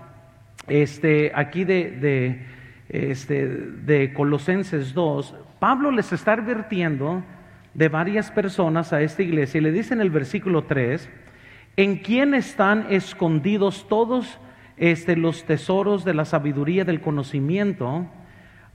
este, 0.67 1.31
aquí 1.33 1.63
de, 1.63 1.91
de, 1.91 2.41
este, 2.89 3.47
de 3.47 4.11
Colosenses 4.13 4.93
2, 4.93 5.35
Pablo 5.59 5.91
les 5.91 6.11
está 6.11 6.33
advirtiendo 6.33 7.23
de 7.75 7.87
varias 7.87 8.31
personas 8.31 8.91
a 8.91 9.01
esta 9.01 9.21
iglesia 9.21 9.59
y 9.59 9.61
le 9.61 9.71
dice 9.71 9.93
en 9.93 10.01
el 10.01 10.09
versículo 10.09 10.63
3, 10.63 11.07
en 11.77 11.97
quién 11.97 12.33
están 12.33 12.87
escondidos 12.89 13.87
todos 13.87 14.39
este, 14.77 15.15
los 15.15 15.45
tesoros 15.45 16.03
de 16.05 16.13
la 16.13 16.25
sabiduría 16.25 16.85
del 16.85 17.01
conocimiento. 17.01 18.05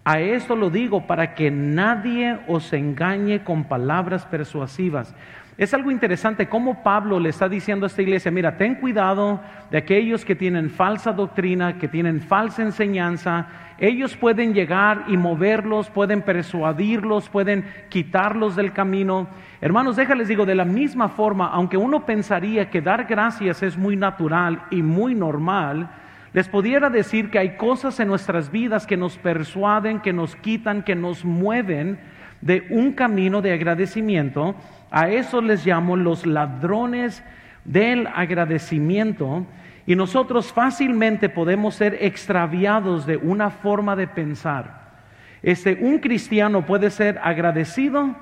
A 0.05 0.21
esto 0.21 0.55
lo 0.55 0.71
digo 0.71 1.07
para 1.07 1.35
que 1.35 1.51
nadie 1.51 2.39
os 2.47 2.73
engañe 2.73 3.43
con 3.43 3.65
palabras 3.65 4.25
persuasivas. 4.25 5.15
Es 5.59 5.73
algo 5.73 5.91
interesante 5.91 6.49
cómo 6.49 6.83
Pablo 6.83 7.19
le 7.19 7.31
está 7.31 7.49
diciendo 7.49 7.87
a 7.87 7.89
esta 7.89 8.03
iglesia, 8.03 8.31
mira, 8.31 8.59
ten 8.59 8.75
cuidado 8.75 9.41
de 9.71 9.79
aquellos 9.79 10.25
que 10.25 10.37
tienen 10.37 10.69
falsa 10.69 11.13
doctrina, 11.13 11.79
que 11.79 11.89
tienen 11.89 12.21
falsa 12.21 12.63
enseñanza. 12.63 13.47
Ellos 13.79 14.17
pueden 14.17 14.55
llegar 14.55 15.05
y 15.09 15.17
moverlos, 15.17 15.91
pueden 15.91 16.23
persuadirlos, 16.23 17.29
pueden 17.29 17.67
quitarlos 17.89 18.57
del 18.57 18.73
camino. 18.73 19.29
Hermanos, 19.61 19.97
déjales 19.97 20.29
digo, 20.29 20.47
de 20.47 20.55
la 20.55 20.65
misma 20.65 21.09
forma, 21.09 21.49
aunque 21.49 21.77
uno 21.77 22.07
pensaría 22.07 22.71
que 22.71 22.81
dar 22.81 23.05
gracias 23.05 23.63
es 23.63 23.77
muy 23.77 23.97
natural 23.97 24.63
y 24.71 24.83
muy 24.83 25.15
normal, 25.15 25.91
les 26.33 26.49
pudiera 26.49 26.91
decir 26.91 27.31
que 27.31 27.39
hay 27.39 27.57
cosas 27.57 28.01
en 28.01 28.09
nuestras 28.09 28.51
vidas 28.51 28.87
que 28.87 28.97
nos 28.97 29.17
persuaden, 29.19 30.01
que 30.01 30.13
nos 30.13 30.37
quitan, 30.37 30.83
que 30.83 30.95
nos 30.95 31.25
mueven 31.25 31.99
de 32.41 32.67
un 32.71 32.93
camino 32.93 33.41
de 33.41 33.53
agradecimiento 33.53 34.55
a 34.91 35.09
eso 35.09 35.41
les 35.41 35.67
llamo 35.67 35.97
los 35.97 36.27
ladrones 36.27 37.23
del 37.65 38.07
agradecimiento. 38.07 39.45
Y 39.87 39.95
nosotros 39.95 40.53
fácilmente 40.53 41.29
podemos 41.29 41.77
ser 41.77 41.97
extraviados 42.01 43.07
de 43.07 43.17
una 43.17 43.51
forma 43.51 43.95
de 43.95 44.09
pensar. 44.09 44.87
Este, 45.43 45.79
un 45.81 45.99
cristiano 45.99 46.67
puede 46.67 46.91
ser 46.91 47.21
agradecido 47.23 48.17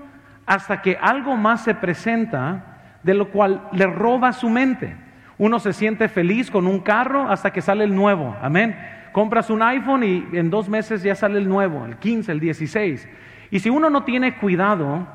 hasta 0.45 0.83
que 0.83 0.99
algo 1.01 1.37
más 1.37 1.65
se 1.65 1.75
presenta 1.75 2.99
de 3.03 3.15
lo 3.15 3.31
cual 3.31 3.69
le 3.73 3.87
roba 3.87 4.33
su 4.33 4.51
mente. 4.51 4.95
Uno 5.39 5.59
se 5.59 5.73
siente 5.73 6.09
feliz 6.09 6.51
con 6.51 6.67
un 6.67 6.81
carro 6.81 7.29
hasta 7.29 7.53
que 7.53 7.63
sale 7.63 7.85
el 7.85 7.95
nuevo. 7.95 8.37
Amén. 8.43 8.77
Compras 9.13 9.49
un 9.49 9.63
iPhone 9.63 10.05
y 10.05 10.27
en 10.37 10.51
dos 10.51 10.69
meses 10.69 11.03
ya 11.03 11.15
sale 11.15 11.39
el 11.39 11.49
nuevo, 11.49 11.87
el 11.87 11.97
15, 11.97 12.33
el 12.33 12.41
16. 12.41 13.09
Y 13.51 13.61
si 13.61 13.71
uno 13.71 13.89
no 13.89 14.05
tiene 14.05 14.37
cuidado, 14.37 15.07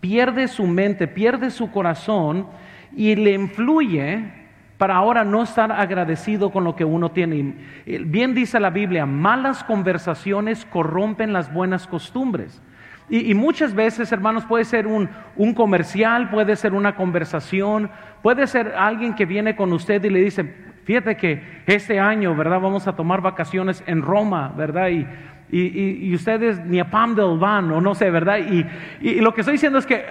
pierde 0.00 0.48
su 0.48 0.66
mente, 0.66 1.06
pierde 1.06 1.50
su 1.50 1.70
corazón 1.70 2.48
y 2.94 3.14
le 3.14 3.32
influye 3.32 4.45
para 4.78 4.96
ahora 4.96 5.24
no 5.24 5.42
estar 5.42 5.72
agradecido 5.72 6.50
con 6.50 6.64
lo 6.64 6.76
que 6.76 6.84
uno 6.84 7.10
tiene. 7.10 7.54
Bien 7.86 8.34
dice 8.34 8.60
la 8.60 8.70
Biblia, 8.70 9.06
malas 9.06 9.64
conversaciones 9.64 10.64
corrompen 10.66 11.32
las 11.32 11.52
buenas 11.52 11.86
costumbres. 11.86 12.62
Y, 13.08 13.34
muchas 13.34 13.72
veces, 13.72 14.10
hermanos, 14.10 14.44
puede 14.46 14.64
ser 14.64 14.88
un, 14.88 15.08
un, 15.36 15.54
comercial, 15.54 16.28
puede 16.28 16.56
ser 16.56 16.74
una 16.74 16.96
conversación, 16.96 17.88
puede 18.20 18.48
ser 18.48 18.74
alguien 18.76 19.14
que 19.14 19.26
viene 19.26 19.54
con 19.54 19.72
usted 19.72 20.02
y 20.02 20.10
le 20.10 20.24
dice, 20.24 20.42
fíjate 20.82 21.16
que 21.16 21.62
este 21.66 22.00
año, 22.00 22.34
¿verdad? 22.34 22.60
Vamos 22.60 22.88
a 22.88 22.96
tomar 22.96 23.20
vacaciones 23.20 23.84
en 23.86 24.02
Roma, 24.02 24.52
¿verdad? 24.56 24.88
Y 24.88 25.06
y, 25.50 26.14
ustedes 26.14 26.58
ni 26.64 26.80
a 26.80 26.90
Pamdel 26.90 27.38
van 27.38 27.70
o 27.70 27.80
no 27.80 27.94
sé, 27.94 28.10
¿verdad? 28.10 28.38
Y, 28.38 29.20
lo 29.20 29.32
que 29.32 29.42
estoy 29.42 29.52
diciendo 29.52 29.78
es 29.78 29.86
que 29.86 30.04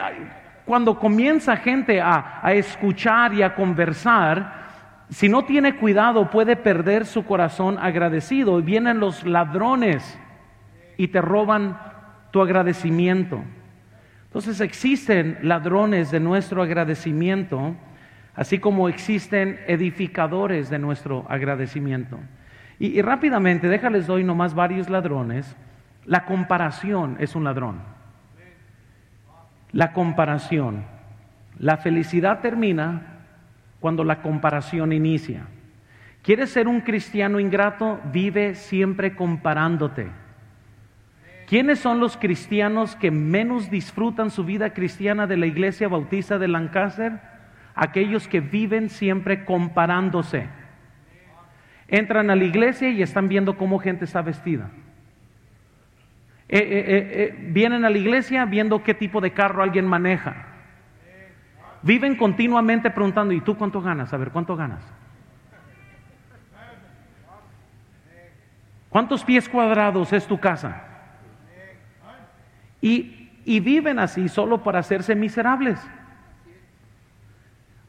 cuando 0.66 1.00
comienza 1.00 1.58
gente 1.58 2.02
a, 2.02 2.40
a 2.42 2.54
escuchar 2.54 3.34
y 3.34 3.42
a 3.42 3.54
conversar, 3.56 4.66
si 5.10 5.30
no 5.30 5.46
tiene 5.46 5.76
cuidado 5.76 6.30
puede 6.30 6.56
perder 6.56 7.06
su 7.06 7.26
corazón 7.26 7.78
agradecido 7.80 8.60
y 8.60 8.64
vienen 8.64 9.00
los 9.00 9.26
ladrones 9.26 10.18
y 10.98 11.10
te 11.10 11.22
roban 11.22 11.78
tu 12.32 12.42
agradecimiento. 12.42 13.42
Entonces 14.26 14.60
existen 14.60 15.38
ladrones 15.44 16.12
de 16.12 16.20
nuestro 16.20 16.62
agradecimiento, 16.62 17.76
así 18.36 18.60
como 18.60 18.90
existen 18.90 19.60
edificadores 19.68 20.70
de 20.70 20.80
nuestro 20.80 21.26
agradecimiento. 21.30 22.20
Y, 22.78 23.02
rápidamente, 23.02 23.70
déjales 23.70 24.08
doy 24.08 24.26
nomás 24.26 24.54
varios 24.54 24.90
ladrones. 24.90 25.56
La 26.04 26.26
comparación 26.26 27.16
es 27.20 27.34
un 27.36 27.46
ladrón. 27.46 27.95
La 29.76 29.92
comparación. 29.92 30.86
La 31.60 31.76
felicidad 31.76 32.40
termina 32.40 33.02
cuando 33.82 34.06
la 34.06 34.22
comparación 34.22 34.94
inicia. 34.94 35.48
¿Quieres 36.22 36.52
ser 36.52 36.70
un 36.70 36.80
cristiano 36.80 37.42
ingrato? 37.42 38.00
Vive 38.10 38.56
siempre 38.56 39.18
comparándote. 39.18 40.08
¿Quiénes 41.46 41.80
son 41.80 42.00
los 42.00 42.16
cristianos 42.16 42.96
que 42.96 43.12
menos 43.12 43.70
disfrutan 43.70 44.32
su 44.32 44.46
vida 44.46 44.70
cristiana 44.74 45.28
de 45.28 45.36
la 45.36 45.46
iglesia 45.46 45.90
bautista 45.90 46.40
de 46.40 46.48
Lancaster? 46.48 47.20
Aquellos 47.76 48.30
que 48.30 48.40
viven 48.40 48.90
siempre 48.90 49.44
comparándose. 49.44 50.48
Entran 51.90 52.30
a 52.30 52.38
la 52.38 52.46
iglesia 52.46 52.92
y 52.92 53.02
están 53.02 53.28
viendo 53.28 53.58
cómo 53.58 53.80
gente 53.80 54.06
está 54.06 54.22
vestida. 54.22 54.70
Eh, 56.48 56.60
eh, 56.60 56.86
eh, 56.88 57.36
vienen 57.50 57.86
a 57.86 57.90
la 57.90 57.98
iglesia 57.98 58.46
viendo 58.46 58.84
qué 58.84 58.94
tipo 58.94 59.20
de 59.20 59.32
carro 59.32 59.64
alguien 59.64 59.88
maneja. 59.88 60.46
Viven 61.82 62.16
continuamente 62.16 62.90
preguntando, 62.92 63.34
¿y 63.34 63.42
tú 63.42 63.58
cuánto 63.58 63.82
ganas? 63.82 64.14
A 64.14 64.18
ver, 64.18 64.30
¿cuánto 64.30 64.56
ganas? 64.56 64.84
¿Cuántos 68.90 69.24
pies 69.24 69.50
cuadrados 69.50 70.14
es 70.14 70.26
tu 70.26 70.40
casa? 70.40 70.84
Y, 72.82 73.32
y 73.44 73.60
viven 73.60 74.00
así 74.00 74.30
solo 74.30 74.64
para 74.64 74.80
hacerse 74.80 75.16
miserables. 75.16 75.80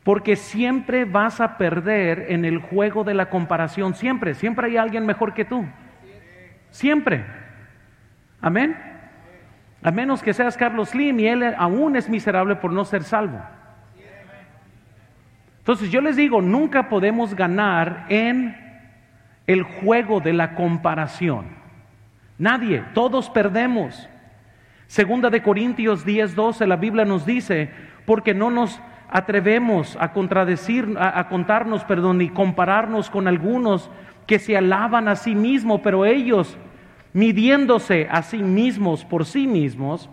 Porque 0.03 0.37
siempre 0.37 1.05
vas 1.05 1.41
a 1.41 1.59
perder 1.59 2.27
en 2.29 2.45
el 2.45 2.59
juego 2.59 3.05
de 3.05 3.15
la 3.15 3.29
comparación. 3.29 3.95
Siempre, 3.95 4.35
siempre 4.35 4.69
hay 4.69 4.77
alguien 4.77 5.05
mejor 5.05 5.35
que 5.35 5.45
tú. 5.45 5.67
Siempre. 6.71 7.46
Amén. 8.47 8.77
A 9.83 9.91
menos 9.91 10.23
que 10.23 10.33
seas 10.33 10.57
Carlos 10.57 10.91
Slim 10.91 11.19
y 11.19 11.27
él 11.27 11.43
aún 11.59 11.97
es 11.97 12.09
miserable 12.09 12.55
por 12.55 12.73
no 12.73 12.85
ser 12.85 13.03
salvo. 13.03 13.41
Entonces 15.59 15.91
yo 15.91 16.01
les 16.01 16.15
digo, 16.15 16.41
nunca 16.41 16.89
podemos 16.89 17.35
ganar 17.35 18.07
en 18.09 18.57
el 19.49 19.65
juego 19.65 20.21
de 20.21 20.33
la 20.33 20.55
comparación. 20.55 21.47
Nadie, 22.39 22.85
todos 22.95 23.29
perdemos. 23.31 24.09
Segunda 24.87 25.29
de 25.29 25.43
Corintios 25.43 26.05
10, 26.05 26.37
12, 26.37 26.69
la 26.69 26.77
Biblia 26.77 27.05
nos 27.05 27.27
dice, 27.27 27.69
porque 28.05 28.33
no 28.33 28.53
nos 28.53 28.81
atrevemos 29.11 29.99
a 30.01 30.13
contradecir, 30.13 30.95
a, 31.01 31.29
contarnos, 31.29 31.83
perdón, 31.83 32.23
y 32.23 32.29
compararnos 32.29 33.11
con 33.11 33.27
algunos 33.27 33.91
que 34.25 34.39
se 34.39 34.57
alaban 34.57 35.09
a 35.09 35.17
sí 35.17 35.35
mismos, 35.35 35.81
pero 35.83 36.05
ellos, 36.07 36.57
midiéndose 37.17 38.07
a 38.11 38.21
sí 38.21 38.43
mismos 38.43 39.03
por 39.03 39.25
sí 39.25 39.47
mismos 39.47 40.11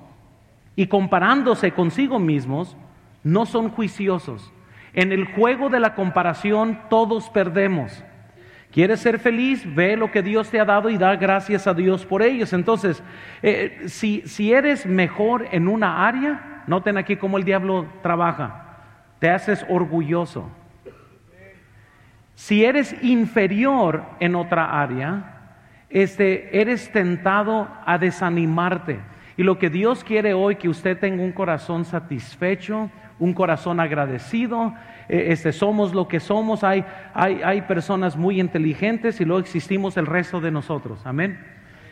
y 0.73 0.87
comparándose 0.87 1.73
consigo 1.73 2.17
mismos, 2.17 2.77
no 3.25 3.45
son 3.45 3.69
juiciosos. 3.69 4.53
En 4.93 5.11
el 5.11 5.25
juego 5.25 5.67
de 5.67 5.81
la 5.81 5.95
comparación 5.95 6.79
todos 6.89 7.29
perdemos. 7.29 8.01
¿Quieres 8.71 9.01
ser 9.01 9.19
feliz? 9.19 9.63
Ve 9.75 9.97
lo 9.97 10.11
que 10.11 10.23
Dios 10.23 10.49
te 10.49 10.61
ha 10.61 10.65
dado 10.65 10.89
y 10.89 10.97
da 10.97 11.17
gracias 11.17 11.67
a 11.67 11.73
Dios 11.73 12.05
por 12.05 12.23
ellos. 12.23 12.53
Entonces, 12.53 13.03
eh, 13.41 13.83
si, 13.87 14.21
si 14.25 14.53
eres 14.53 14.85
mejor 14.85 15.49
en 15.51 15.67
una 15.67 16.07
área, 16.07 16.63
noten 16.67 16.97
aquí 16.97 17.17
cómo 17.17 17.37
el 17.37 17.43
diablo 17.43 17.85
trabaja 18.01 18.63
te 19.19 19.29
haces 19.29 19.65
orgulloso. 19.69 20.49
Si 22.35 22.65
eres 22.65 22.93
inferior 23.01 24.03
en 24.19 24.35
otra 24.35 24.81
área, 24.81 25.32
este, 25.93 26.59
eres 26.59 26.91
tentado 26.91 27.67
a 27.85 27.99
desanimarte. 27.99 28.99
Y 29.37 29.43
lo 29.43 29.59
que 29.59 29.69
Dios 29.69 30.03
quiere 30.03 30.33
hoy, 30.33 30.55
que 30.55 30.67
usted 30.67 30.97
tenga 30.97 31.23
un 31.23 31.31
corazón 31.31 31.85
satisfecho, 31.85 32.89
un 33.19 33.33
corazón 33.33 33.79
agradecido. 33.79 34.73
Eh, 35.07 35.27
este, 35.29 35.51
somos 35.51 35.93
lo 35.93 36.07
que 36.07 36.19
somos. 36.19 36.63
Hay, 36.63 36.83
hay, 37.13 37.41
hay, 37.43 37.61
personas 37.61 38.17
muy 38.17 38.39
inteligentes 38.39 39.21
y 39.21 39.25
luego 39.25 39.39
existimos 39.39 39.95
el 39.97 40.07
resto 40.07 40.41
de 40.41 40.49
nosotros. 40.49 41.05
Amén. 41.05 41.39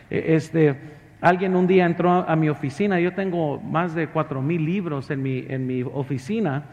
Eh, 0.10 0.36
este, 0.36 0.76
alguien 1.22 1.56
un 1.56 1.68
día 1.68 1.86
entró 1.86 2.12
a, 2.12 2.36
mi 2.36 2.50
oficina. 2.50 3.00
Yo 3.00 3.14
tengo 3.14 3.60
más 3.60 3.94
de 3.94 4.08
cuatro 4.08 4.42
mil 4.42 4.66
libros 4.66 5.12
en 5.12 5.22
mi, 5.22 5.46
en 5.48 5.68
mi 5.68 5.84
oficina. 5.84 6.66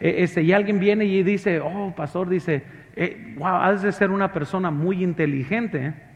Eh, 0.00 0.16
este, 0.18 0.42
y 0.42 0.52
alguien 0.52 0.80
viene 0.80 1.04
y 1.04 1.22
dice, 1.22 1.60
oh, 1.60 1.92
pastor, 1.94 2.30
dice, 2.30 2.62
wow, 3.36 3.56
has 3.56 3.82
de 3.82 3.92
ser 3.92 4.10
una 4.10 4.32
persona 4.32 4.70
muy 4.70 5.04
inteligente. 5.04 6.08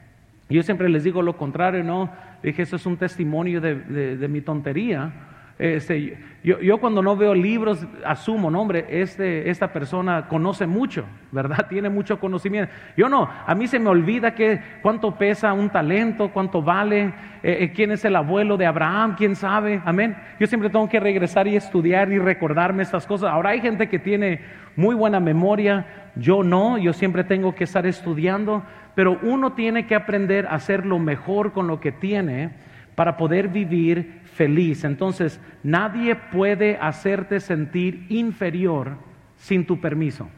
Yo 0.48 0.62
siempre 0.62 0.88
les 0.88 1.04
digo 1.04 1.22
lo 1.22 1.36
contrario, 1.36 1.82
no, 1.82 2.10
dije, 2.42 2.62
eso 2.62 2.76
es 2.76 2.86
un 2.86 2.96
testimonio 2.96 3.60
de, 3.60 4.28
mi 4.28 4.40
tontería. 4.40 5.12
Este, 5.58 6.18
yo, 6.42 6.78
cuando 6.78 7.00
no 7.00 7.16
veo 7.16 7.32
libros 7.32 7.86
asumo, 8.04 8.50
no 8.50 8.60
hombre, 8.60 8.86
este, 8.90 9.48
esta 9.48 9.72
persona 9.72 10.26
conoce 10.28 10.66
mucho, 10.66 11.04
¿verdad? 11.32 11.66
Tiene 11.70 11.88
mucho 11.88 12.18
conocimiento. 12.18 12.72
Yo 12.96 13.08
no, 13.08 13.30
a 13.46 13.54
mí 13.54 13.66
se 13.66 13.78
me 13.78 13.88
olvida 13.88 14.34
que 14.34 14.60
cuánto 14.82 15.16
pesa 15.16 15.52
un 15.52 15.70
talento, 15.70 16.30
cuánto 16.30 16.60
vale, 16.60 17.14
eh, 17.42 17.58
eh, 17.60 17.72
quién 17.74 17.92
es 17.92 18.04
el 18.04 18.16
abuelo 18.16 18.56
de 18.56 18.66
Abraham, 18.66 19.14
quién 19.16 19.36
sabe, 19.36 19.80
amén. 19.84 20.16
Yo 20.38 20.46
siempre 20.46 20.68
tengo 20.68 20.88
que 20.88 21.00
regresar 21.00 21.46
y 21.46 21.56
estudiar 21.56 22.12
y 22.12 22.18
recordarme 22.18 22.82
estas 22.82 23.06
cosas. 23.06 23.30
Ahora 23.30 23.50
hay 23.50 23.60
gente 23.60 23.88
que 23.88 23.98
tiene 23.98 24.42
muy 24.76 24.94
buena 24.94 25.20
memoria, 25.20 25.86
yo 26.16 26.42
no, 26.42 26.78
yo 26.78 26.92
siempre 26.92 27.24
tengo 27.24 27.54
que 27.54 27.64
estar 27.64 27.86
estudiando, 27.86 28.64
pero 28.94 29.18
uno 29.22 29.52
tiene 29.52 29.86
que 29.86 29.94
aprender 29.94 30.46
a 30.46 30.54
hacer 30.54 30.86
lo 30.86 30.98
mejor 30.98 31.52
con 31.52 31.66
lo 31.66 31.80
que 31.80 31.92
tiene 31.92 32.52
para 32.94 33.16
poder 33.16 33.48
vivir 33.48 34.20
feliz. 34.24 34.84
Entonces, 34.84 35.40
nadie 35.62 36.14
puede 36.14 36.76
hacerte 36.76 37.40
sentir 37.40 38.06
inferior 38.08 38.96
sin 39.36 39.66
tu 39.66 39.80
permiso. 39.80 40.28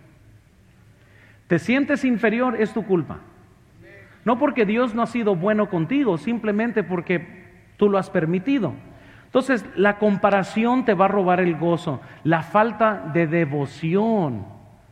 Te 1.46 1.58
sientes 1.58 2.04
inferior, 2.04 2.56
es 2.60 2.72
tu 2.72 2.84
culpa. 2.84 3.20
No 4.25 4.38
porque 4.38 4.66
Dios 4.66 4.94
no 4.94 5.02
ha 5.02 5.06
sido 5.06 5.36
bueno 5.36 5.68
contigo, 5.68 6.18
simplemente 6.18 6.82
porque 6.82 7.46
tú 7.76 7.88
lo 7.88 7.98
has 7.98 8.10
permitido. 8.10 8.75
Entonces, 9.26 9.64
la 9.76 9.98
comparación 9.98 10.84
te 10.84 10.94
va 10.94 11.04
a 11.04 11.08
robar 11.08 11.40
el 11.40 11.56
gozo. 11.56 12.00
La 12.25 12.42
falta 12.42 13.10
de 13.12 13.26
devoción 13.26 14.46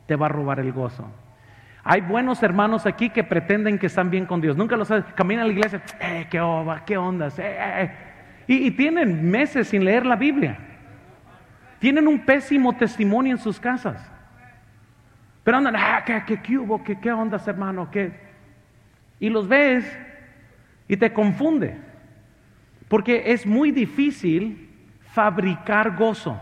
te 0.06 0.16
va 0.16 0.26
a 0.26 0.28
robar 0.28 0.60
el 0.60 0.72
gozo. 0.72 1.10
Hay 1.86 2.00
buenos 2.00 2.42
hermanos 2.42 2.86
aquí 2.86 3.10
que 3.10 3.22
pretenden 3.22 3.78
que 3.78 3.86
están 3.86 4.10
bien 4.10 4.24
con 4.24 4.40
Dios. 4.40 4.56
Nunca 4.56 4.74
lo 4.74 4.86
saben. 4.86 5.04
Caminan 5.14 5.44
a 5.44 5.46
la 5.48 5.52
iglesia, 5.52 5.82
eh, 6.00 6.26
qué 6.30 6.40
ova, 6.40 6.82
qué 6.86 6.96
ondas. 6.96 7.38
Eh, 7.38 7.44
eh, 7.46 7.90
y, 8.46 8.70
tienen 8.70 9.30
meses 9.30 9.68
sin 9.68 9.84
leer 9.84 10.06
la 10.06 10.16
Biblia. 10.16 10.56
Tienen 11.78 12.08
un 12.08 12.20
pésimo 12.20 12.74
testimonio 12.74 13.32
en 13.32 13.38
sus 13.38 13.60
casas. 13.60 14.10
Pero 15.42 15.58
andan, 15.58 15.76
ah, 15.76 16.02
¿qué, 16.06 16.40
qué, 16.42 16.56
hubo? 16.56 16.82
¿Qué, 16.82 16.98
¿Qué 16.98 17.12
ondas, 17.12 17.46
hermano? 17.46 17.90
¿Qué? 17.90 18.12
Y 19.20 19.28
los 19.28 19.46
ves 19.46 19.84
y 20.88 20.96
te 20.96 21.12
confunde. 21.12 21.76
Porque 22.88 23.24
es 23.26 23.46
muy 23.46 23.70
difícil 23.70 24.70
fabricar 25.12 25.96
gozo. 25.96 26.40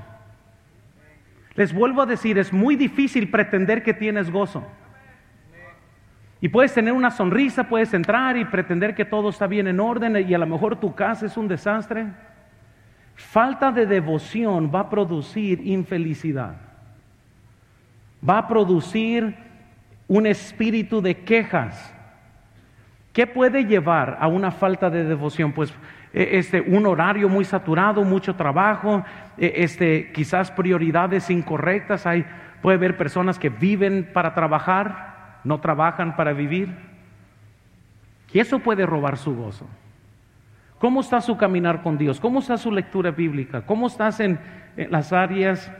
Les 1.55 1.75
vuelvo 1.75 2.03
a 2.03 2.07
decir, 2.07 2.39
es 2.39 2.53
muy 2.53 2.77
difícil 2.77 3.29
pretender 3.29 3.83
que 3.83 3.93
tienes 3.93 4.31
gozo. 4.31 4.65
Y 6.43 6.49
puedes 6.49 6.75
tener 6.75 6.93
una 6.93 7.13
sonrisa, 7.13 7.69
puedes 7.69 7.95
entrar 7.95 8.37
y 8.37 8.45
pretender 8.45 8.97
que 8.97 9.05
todo 9.05 9.29
está 9.29 9.47
bien 9.47 9.69
en 9.69 9.79
orden 9.79 10.17
y 10.29 10.35
a 10.35 10.39
lo 10.39 10.47
mejor 10.49 10.75
tu 10.75 10.93
casa 10.93 11.27
es 11.27 11.37
un 11.37 11.47
desastre. 11.47 12.09
Falta 13.15 13.71
de 13.71 13.87
devoción 13.87 14.69
va 14.75 14.81
a 14.81 14.91
producir 14.91 15.65
infelicidad. 15.65 16.57
Va 18.29 18.39
a 18.39 18.49
producir 18.49 19.37
un 20.09 20.27
espíritu 20.27 21.01
de 21.01 21.19
quejas. 21.19 21.95
¿Qué 23.13 23.29
puede 23.29 23.65
llevar 23.65 24.19
a 24.21 24.27
una 24.27 24.51
falta 24.51 24.91
de 24.91 25.05
devoción? 25.05 25.53
Pues 25.53 25.73
e, 26.13 26.39
este, 26.39 26.61
un 26.61 26.87
horario 26.87 27.29
muy 27.29 27.45
saturado, 27.45 28.03
mucho 28.03 28.35
trabajo, 28.35 29.05
e, 29.39 29.53
este, 29.59 30.11
quizás 30.11 30.51
prioridades 30.51 31.31
incorrectas. 31.31 32.05
Hay, 32.05 32.27
puede 32.61 32.79
haber 32.79 32.97
personas 32.97 33.39
que 33.39 33.49
viven 33.49 34.11
para 34.13 34.35
trabajar, 34.35 35.12
no 35.45 35.61
trabajan 35.61 36.17
para 36.17 36.33
vivir. 36.33 36.75
Y 38.33 38.39
eso 38.39 38.59
puede 38.61 38.87
robar 38.87 39.19
su 39.19 39.35
gozo. 39.35 39.67
¿Cómo 40.79 41.01
está 41.01 41.21
su 41.21 41.37
caminar 41.37 41.83
con 41.83 41.99
Dios? 41.99 42.19
¿Cómo 42.19 42.41
está 42.41 42.59
su 42.59 42.73
lectura 42.73 43.11
bíblica? 43.11 43.63
¿Cómo 43.63 43.87
estás 43.87 44.21
en, 44.21 44.41
las 44.77 45.13
áreas 45.13 45.71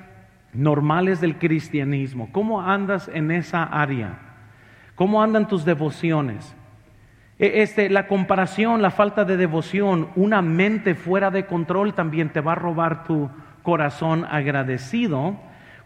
normales 0.53 1.21
del 1.21 1.39
cristianismo? 1.39 2.29
¿Cómo 2.31 2.61
andas 2.61 3.11
en 3.13 3.31
esa 3.31 3.65
área? 3.65 4.19
¿Cómo 4.95 5.23
andan 5.23 5.49
tus 5.49 5.65
devociones? 5.65 6.55
E, 7.39 7.63
este, 7.63 7.91
la 7.91 8.07
comparación, 8.07 8.83
la 8.83 8.91
falta 8.91 9.25
de 9.25 9.37
devoción, 9.37 10.11
una 10.15 10.43
mente 10.43 10.95
fuera 10.95 11.31
de 11.31 11.47
control 11.47 11.95
también 11.95 12.29
te 12.29 12.41
va 12.41 12.53
a 12.53 12.57
robar 12.57 13.03
tu 13.05 13.29
corazón 13.63 14.25
agradecido 14.31 15.37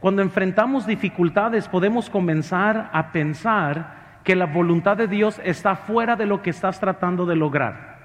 cuando 0.01 0.23
enfrentamos 0.23 0.87
dificultades 0.87 1.69
podemos 1.69 2.11
comenzar 2.11 2.91
a 2.93 3.13
pensar 3.13 4.21
que 4.25 4.37
la 4.37 4.47
voluntad 4.47 4.97
de 4.97 5.09
Dios 5.09 5.41
está 5.45 5.77
fuera 5.77 6.17
de 6.17 6.27
lo 6.27 6.43
que 6.43 6.51
estás 6.51 6.81
tratando 6.81 7.27
de 7.27 7.37
lograr. 7.37 7.97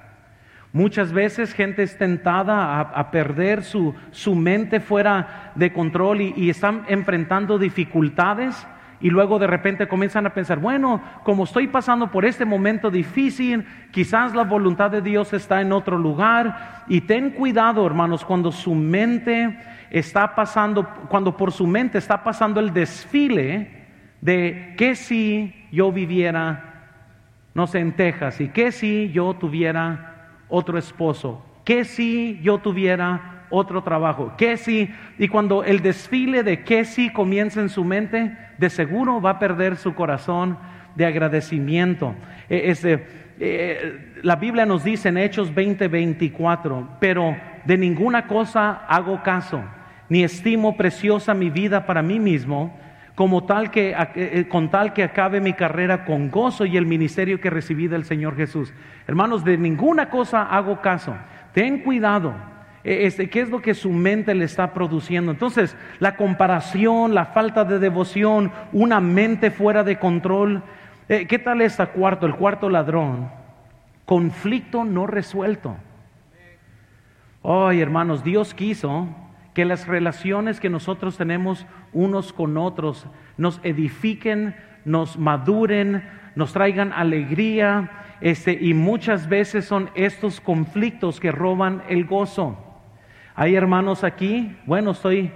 Muchas 0.74 1.12
veces 1.12 1.54
gente 1.54 1.84
es 1.84 1.98
tentada 1.98 2.80
a, 2.80 3.12
perder 3.12 3.64
su, 3.64 3.94
mente 4.36 4.80
fuera 4.80 5.52
de 5.56 5.74
control 5.74 6.22
y, 6.22 6.34
y 6.38 6.50
están 6.50 6.86
enfrentando 6.88 7.58
dificultades 7.58 8.66
y 9.02 9.10
luego 9.10 9.40
de 9.40 9.48
repente 9.48 9.88
comienzan 9.88 10.28
a 10.28 10.34
pensar, 10.34 10.60
bueno, 10.60 11.02
como 11.24 11.46
estoy 11.46 11.68
pasando 11.68 12.12
por 12.12 12.24
este 12.24 12.46
momento 12.46 12.92
difícil, 12.92 13.66
quizás 13.90 14.36
la 14.36 14.44
voluntad 14.44 14.92
de 14.92 15.02
Dios 15.02 15.34
está 15.34 15.60
en 15.60 15.72
otro 15.74 15.98
lugar. 15.98 16.84
Y 16.88 17.02
ten 17.02 17.32
cuidado, 17.32 17.86
hermanos, 17.86 18.24
cuando 18.24 18.52
su 18.52 18.76
mente 18.76 19.58
está 19.92 20.34
pasando, 20.34 20.88
cuando 21.10 21.36
por 21.36 21.52
su 21.52 21.68
mente 21.68 21.98
está 21.98 22.24
pasando 22.24 22.60
el 22.60 22.74
desfile 22.74 23.70
de 24.22 24.74
que 24.78 24.96
si 24.96 25.54
yo 25.72 25.92
viviera, 25.92 26.88
no 27.54 27.68
sé, 27.68 27.80
en 27.80 27.92
Texas, 27.92 28.40
y 28.40 28.48
que 28.48 28.72
si 28.72 29.12
yo 29.12 29.34
tuviera 29.34 30.30
otro 30.48 30.78
esposo, 30.78 31.46
que 31.66 31.84
si 31.84 32.40
yo 32.42 32.60
tuviera 32.60 33.46
otro 33.50 33.84
trabajo, 33.84 34.34
que 34.38 34.56
si, 34.56 34.90
y 35.20 35.28
cuando 35.28 35.64
el 35.66 35.82
desfile 35.82 36.44
de 36.44 36.64
que 36.64 36.86
si 36.86 37.12
comienza 37.12 37.60
en 37.60 37.68
su 37.68 37.84
mente, 37.84 38.36
de 38.58 38.70
seguro 38.70 39.22
va 39.22 39.32
a 39.32 39.40
perder 39.40 39.76
su 39.76 39.94
corazón 39.94 40.58
de 40.96 41.06
agradecimiento. 41.06 42.16
E, 42.50 42.74
eh, 43.44 44.20
la 44.24 44.36
Biblia 44.38 44.66
nos 44.66 44.84
dice 44.84 45.10
en 45.10 45.18
Hechos 45.18 45.54
20, 45.54 45.88
24, 45.88 46.98
pero 47.00 47.36
de 47.66 47.78
ninguna 47.78 48.28
cosa 48.28 48.86
hago 48.88 49.22
caso 49.24 49.62
ni 50.12 50.26
estimo 50.26 50.76
preciosa 50.76 51.34
mi 51.34 51.50
vida 51.50 51.86
para 51.86 52.02
mí 52.02 52.20
mismo, 52.20 52.78
como 53.16 53.46
tal 53.46 53.72
que, 53.72 53.92
eh, 53.92 54.10
eh, 54.16 54.48
con 54.50 54.70
tal 54.70 54.92
que 54.92 55.06
acabe 55.06 55.40
mi 55.40 55.54
carrera 55.54 56.04
con 56.04 56.30
gozo 56.30 56.66
y 56.66 56.76
el 56.76 56.86
ministerio 56.86 57.40
que 57.40 57.50
recibí 57.50 57.88
del 57.88 58.04
Señor 58.04 58.36
Jesús. 58.36 58.74
Hermanos, 59.08 59.46
de 59.46 59.58
ninguna 59.58 60.10
cosa 60.10 60.44
hago 60.44 60.82
caso. 60.82 61.16
Ten 61.54 61.80
cuidado. 61.80 62.34
E, 62.84 63.06
este, 63.06 63.30
¿Qué 63.30 63.40
es 63.40 63.50
lo 63.50 63.62
que 63.62 63.74
su 63.74 63.90
mente 63.90 64.36
le 64.36 64.44
está 64.44 64.74
produciendo? 64.74 65.32
Entonces, 65.32 65.78
la 66.00 66.18
comparación, 66.18 67.16
la 67.16 67.28
falta 67.28 67.64
de 67.64 67.80
devoción, 67.80 68.52
una 68.74 69.00
mente 69.00 69.50
fuera 69.50 69.86
de 69.86 69.98
control. 69.98 70.62
Eh, 71.08 71.26
¿Qué 71.26 71.40
tal 71.40 71.62
esta 71.62 71.86
cuarto? 71.86 72.26
El 72.26 72.36
cuarto 72.36 72.70
ladrón. 72.70 73.32
Conflicto 74.04 74.84
no 74.84 75.08
resuelto. 75.08 75.78
Ay, 77.46 77.80
hermanos, 77.80 78.26
Dios 78.26 78.54
quiso 78.54 79.08
que 79.54 79.66
las 79.66 79.88
relaciones 79.88 80.60
que 80.60 80.70
nosotros 80.70 81.18
tenemos 81.18 81.66
unos 81.94 82.34
con 82.34 82.58
otros 82.58 83.06
nos 83.38 83.60
edifiquen, 83.64 84.56
nos 84.86 85.18
maduren, 85.18 86.04
nos 86.36 86.54
traigan 86.54 86.94
alegría, 86.94 87.90
este, 88.22 88.54
y 88.54 88.74
muchas 88.74 89.28
veces 89.28 89.66
son 89.66 89.90
estos 89.96 90.40
conflictos 90.40 91.20
que 91.20 91.32
roban 91.32 91.84
el 91.90 92.06
gozo. 92.06 92.58
Hay 93.36 93.56
hermanos 93.56 94.04
aquí, 94.04 94.56
bueno, 94.66 94.92
estoy 94.92 95.32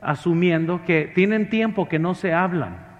asumiendo 0.00 0.82
que 0.84 1.10
tienen 1.14 1.50
tiempo 1.50 1.88
que 1.88 1.98
no 1.98 2.14
se 2.14 2.32
hablan. 2.32 2.92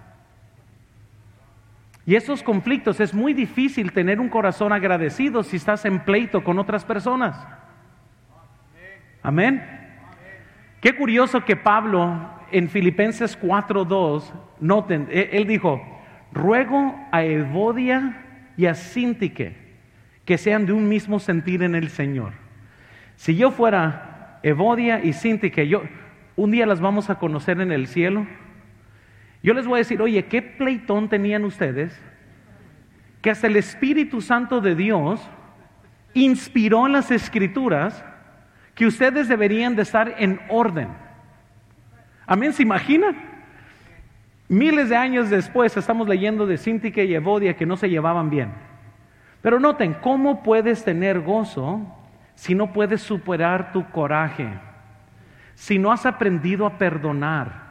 Y 2.05 2.17
esos 2.17 2.43
conflictos 2.43 2.99
es 2.99 3.15
muy 3.15 3.33
difícil 3.33 3.93
tener 3.93 4.19
un 4.19 4.29
corazón 4.29 4.73
agradecido 4.73 5.45
si 5.45 5.57
estás 5.57 5.85
en 5.85 6.01
pleito 6.01 6.43
con 6.43 6.59
otras 6.59 6.85
personas. 6.85 7.47
Amén. 9.23 9.82
Qué 10.83 10.97
curioso 10.97 11.45
que 11.45 11.55
Pablo 11.55 12.29
en 12.51 12.69
Filipenses 12.69 13.39
4:2, 13.41 14.35
noten, 14.59 15.07
e, 15.11 15.31
él 15.33 15.47
dijo, 15.47 15.81
ruego 16.33 16.97
a 17.13 17.23
Evodia 17.23 18.51
y 18.57 18.67
a 18.67 18.75
Sintique 18.75 19.57
que 20.25 20.37
sean 20.37 20.67
de 20.67 20.73
un 20.73 20.89
mismo 20.89 21.21
sentir 21.21 21.63
en 21.63 21.77
el 21.77 21.89
Señor. 21.89 22.33
Si 23.15 23.37
yo 23.37 23.53
fuera 23.53 24.41
Evodia 24.43 25.05
y 25.05 25.13
Cinti, 25.13 25.51
que 25.51 25.69
yo 25.69 25.83
un 26.35 26.51
día 26.51 26.67
las 26.67 26.81
vamos 26.81 27.11
a 27.11 27.19
conocer 27.21 27.61
en 27.61 27.71
el 27.71 27.87
cielo, 27.87 28.27
yo 29.41 29.55
les 29.55 29.67
voy 29.67 29.77
a 29.77 29.79
decir, 29.79 30.03
oye, 30.03 30.25
¿qué 30.25 30.43
pleitón 30.43 31.09
tenían 31.09 31.45
ustedes? 31.45 31.97
Que 33.21 33.31
hasta 33.31 33.47
el 33.47 33.55
Espíritu 33.55 34.21
Santo 34.21 34.61
de 34.61 34.75
Dios 34.75 35.21
inspiró 36.13 36.87
en 36.87 36.93
las 36.93 37.13
escrituras 37.13 38.05
ustedes 38.87 39.29
deberían 39.29 39.77
de 39.77 39.83
estar 39.83 40.15
en 40.19 40.41
orden. 40.49 40.89
Amén, 42.27 42.53
¿se 42.53 42.63
imaginan? 42.63 43.17
Miles 44.49 44.89
de 44.89 44.97
años 44.97 45.31
después 45.31 45.77
estamos 45.77 46.09
leyendo 46.09 46.47
de 46.47 46.59
Sintique 46.59 47.05
y 47.05 47.15
Evodia 47.15 47.57
que 47.57 47.67
no 47.67 47.77
se 47.77 47.89
llevaban 47.89 48.31
bien. 48.31 48.53
Pero 49.41 49.59
noten, 49.59 49.95
¿cómo 49.95 50.43
puedes 50.43 50.85
tener 50.85 51.21
gozo 51.21 51.81
si 52.35 52.55
no 52.55 52.73
puedes 52.73 53.03
superar 53.03 53.73
tu 53.73 53.89
coraje? 53.91 54.49
Si 55.55 55.79
no 55.79 55.91
has 55.91 56.07
aprendido 56.07 56.67
a 56.67 56.79
perdonar. 56.79 57.63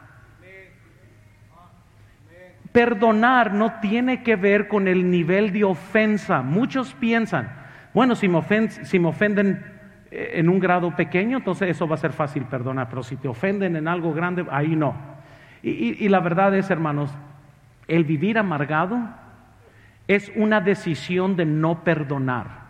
Perdonar 2.72 3.52
no 3.52 3.80
tiene 3.80 4.22
que 4.22 4.36
ver 4.36 4.68
con 4.68 4.88
el 4.88 5.10
nivel 5.10 5.52
de 5.52 5.64
ofensa. 5.64 6.42
Muchos 6.42 6.94
piensan, 6.94 7.52
bueno, 7.94 8.14
si 8.14 8.28
me, 8.28 8.38
ofenden, 8.38 9.50
eh, 9.50 9.71
en 10.14 10.48
un 10.50 10.60
grado 10.60 10.94
pequeño, 10.94 11.38
entonces 11.38 11.70
eso 11.70 11.88
va 11.88 11.94
a 11.94 11.98
ser 11.98 12.12
fácil 12.12 12.44
perdonar, 12.44 12.88
pero 12.90 13.02
si 13.02 13.16
te 13.16 13.28
ofenden 13.28 13.76
en 13.76 13.88
algo 13.88 14.12
grande, 14.12 14.44
ahí 14.50 14.76
no. 14.76 14.94
Y, 15.62 16.08
la 16.08 16.20
verdad 16.20 16.54
es, 16.54 16.70
hermanos, 16.70 17.14
el 17.86 18.04
vivir 18.04 18.36
amargado 18.36 18.98
es 20.08 20.30
una 20.34 20.60
decisión 20.60 21.36
de 21.36 21.46
no 21.46 21.84
perdonar. 21.84 22.62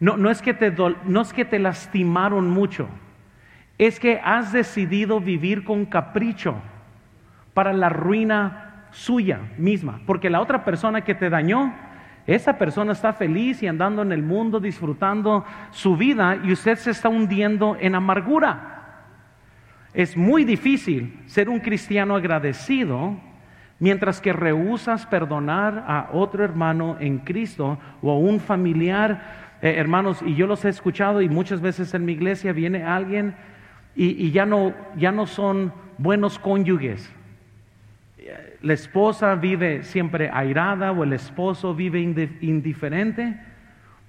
No, 0.00 0.16
no, 0.16 0.28
es 0.28 0.42
que 0.42 0.52
te, 0.52 0.74
no 1.04 1.20
es 1.20 1.32
que 1.32 1.44
te 1.44 1.60
lastimaron 1.60 2.50
mucho, 2.50 2.88
es 3.78 4.00
que 4.00 4.20
has 4.22 4.52
decidido 4.52 5.20
vivir 5.20 5.64
con 5.64 5.86
capricho 5.86 6.56
para 7.54 7.72
la 7.72 7.88
ruina 7.88 8.86
suya 8.90 9.38
misma, 9.56 10.00
porque 10.04 10.28
la 10.28 10.40
otra 10.40 10.64
persona 10.64 11.02
que 11.02 11.14
te 11.14 11.30
dañó 11.30 11.72
esa 12.26 12.56
persona 12.56 12.92
está 12.92 13.12
feliz 13.12 13.62
y 13.62 13.66
andando 13.66 14.02
en 14.02 14.12
el 14.12 14.22
mundo 14.22 14.60
disfrutando 14.60 15.44
su 15.70 15.96
vida 15.96 16.38
y 16.44 16.52
usted 16.52 16.76
se 16.76 16.92
está 16.92 17.08
hundiendo 17.08 17.76
en 17.80 17.94
amargura. 17.94 18.68
Es 19.92 20.16
muy 20.16 20.44
difícil 20.44 21.20
ser 21.26 21.48
un 21.48 21.58
cristiano 21.58 22.14
agradecido 22.14 23.16
mientras 23.78 24.20
que 24.20 24.32
rehusas 24.32 25.06
perdonar 25.06 25.84
a 25.88 26.10
otro 26.12 26.44
hermano 26.44 26.96
en 27.00 27.18
Cristo 27.18 27.78
o 28.00 28.12
a 28.12 28.18
un 28.18 28.38
familiar. 28.38 29.58
Eh, 29.60 29.74
hermanos, 29.76 30.22
y 30.24 30.34
yo 30.34 30.46
los 30.46 30.64
he 30.64 30.68
escuchado 30.68 31.20
y 31.22 31.28
muchas 31.28 31.60
veces 31.60 31.92
en 31.92 32.04
mi 32.04 32.12
iglesia 32.12 32.52
viene 32.52 32.84
alguien 32.84 33.34
y, 33.94 34.30
ya, 34.30 34.46
no, 34.46 34.72
ya 34.96 35.12
no 35.12 35.26
son 35.26 35.72
buenos 35.98 36.38
cónyuges 36.38 37.12
la 38.62 38.72
esposa 38.74 39.34
vive 39.34 39.82
siempre 39.82 40.30
airada 40.32 40.92
o 40.92 41.02
el 41.02 41.12
esposo 41.12 41.74
vive 41.74 42.00
indiferente 42.00 43.40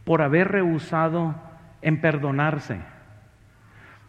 por 0.04 0.22
haber 0.22 0.50
rehusado 0.50 1.36
en 1.82 2.00
perdonarse. 2.00 2.80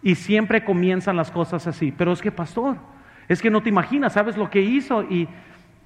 Y 0.03 0.17
siempre 0.17 0.65
comienzan 0.65 1.17
las 1.17 1.31
cosas 1.31 1.67
así. 1.67 1.93
Pero 1.97 2.13
es 2.13 2.21
que, 2.21 2.31
pastor, 2.31 2.77
es 3.27 3.41
que 3.41 3.51
no 3.51 3.63
te 3.63 3.71
imaginas, 3.71 4.13
¿sabes 4.13 4.37
lo 4.37 4.51
que 4.51 4.61
hizo? 4.61 5.03
Y, 5.05 5.29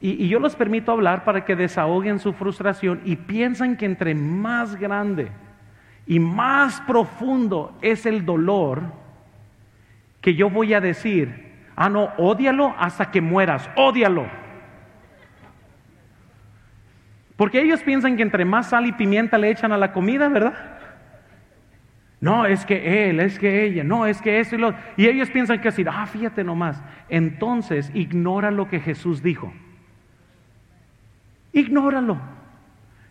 y, 0.01 0.29
yo 0.29 0.40
les 0.40 0.57
permito 0.57 0.90
hablar 0.90 1.25
para 1.25 1.44
que 1.44 1.55
desahoguen 1.55 2.18
su 2.18 2.33
frustración 2.33 3.01
y 3.05 3.14
piensan 3.14 3.77
que 3.77 3.87
entre 3.87 4.14
más 4.14 4.75
grande 4.75 5.29
y 6.05 6.18
más 6.18 6.81
profundo 6.81 7.79
es 7.81 8.07
el 8.07 8.25
dolor, 8.25 8.83
que 10.21 10.35
yo 10.35 10.51
voy 10.51 10.75
a 10.75 10.81
decir, 10.81 11.55
ah, 11.77 11.88
no, 11.88 12.11
ódialo 12.16 12.75
hasta 12.77 13.12
que 13.12 13.21
mueras, 13.21 13.71
ódialo. 13.77 14.48
Porque 17.38 17.61
ellos 17.61 17.85
piensan 17.85 18.16
que 18.16 18.24
entre 18.24 18.44
más 18.44 18.70
sal 18.70 18.85
y 18.87 18.92
pimienta 18.92 19.38
le 19.38 19.48
echan 19.48 19.70
a 19.70 19.79
la 19.79 19.92
comida, 19.92 20.29
¿verdad? 20.29 20.55
No, 22.20 22.44
es 22.44 22.66
que 22.66 23.09
él, 23.09 23.20
es 23.20 23.38
que 23.38 23.64
ella, 23.64 23.85
no, 23.85 24.07
es 24.07 24.20
que 24.20 24.40
eso 24.40 24.57
y 24.57 24.59
lo. 24.59 24.74
Y 24.96 25.07
ellos 25.07 25.31
piensan 25.31 25.61
que 25.61 25.68
así, 25.68 25.85
ah, 25.88 26.05
fíjate 26.07 26.42
nomás. 26.42 26.83
Entonces, 27.09 27.92
ignora 27.94 28.51
lo 28.51 28.68
que 28.68 28.81
Jesús 28.81 29.22
dijo. 29.22 29.53
Ignóralo. 31.53 32.18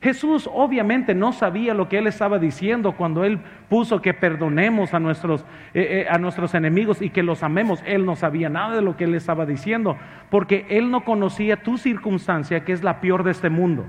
Jesús 0.01 0.49
obviamente 0.53 1.15
no 1.15 1.31
sabía 1.31 1.73
lo 1.73 1.87
que 1.87 1.99
él 1.99 2.07
estaba 2.07 2.37
diciendo 2.37 2.97
cuando 2.97 3.23
él 3.23 3.39
puso 3.69 4.01
que 4.01 4.13
perdonemos 4.13 4.93
a 4.93 4.99
nuestros, 4.99 5.45
eh, 5.73 6.03
eh, 6.05 6.07
a 6.09 6.17
nuestros 6.17 6.53
enemigos 6.53 7.01
y 7.01 7.11
que 7.11 7.23
los 7.23 7.43
amemos. 7.43 7.81
Él 7.85 8.05
no 8.05 8.17
sabía 8.17 8.49
nada 8.49 8.75
de 8.75 8.81
lo 8.81 8.97
que 8.97 9.05
él 9.05 9.15
estaba 9.15 9.45
diciendo, 9.45 9.95
porque 10.29 10.65
él 10.67 10.91
no 10.91 11.05
conocía 11.05 11.63
tu 11.63 11.77
circunstancia, 11.77 12.65
que 12.65 12.73
es 12.73 12.83
la 12.83 12.99
peor 12.99 13.23
de 13.23 13.31
este 13.31 13.49
mundo. 13.49 13.85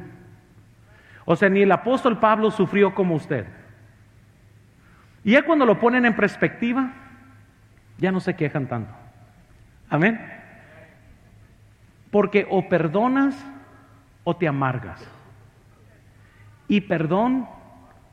O 1.31 1.37
sea, 1.37 1.51
ni 1.51 1.61
el 1.61 1.71
apóstol 1.71 2.19
Pablo 2.19 2.51
sufrió 2.51 2.95
como 2.95 3.15
usted. 3.15 3.45
Y 5.23 5.33
ya 5.33 5.45
cuando 5.45 5.67
lo 5.67 5.79
ponen 5.79 6.07
en 6.07 6.17
perspectiva, 6.17 6.91
ya 7.99 8.11
no 8.11 8.19
se 8.19 8.35
quejan 8.35 8.67
tanto. 8.67 8.91
Amén. 9.91 10.19
Porque 12.11 12.47
o 12.49 12.67
perdonas 12.71 13.37
o 14.25 14.37
te 14.37 14.49
amargas. 14.49 15.07
Y 16.67 16.81
perdón 16.81 17.47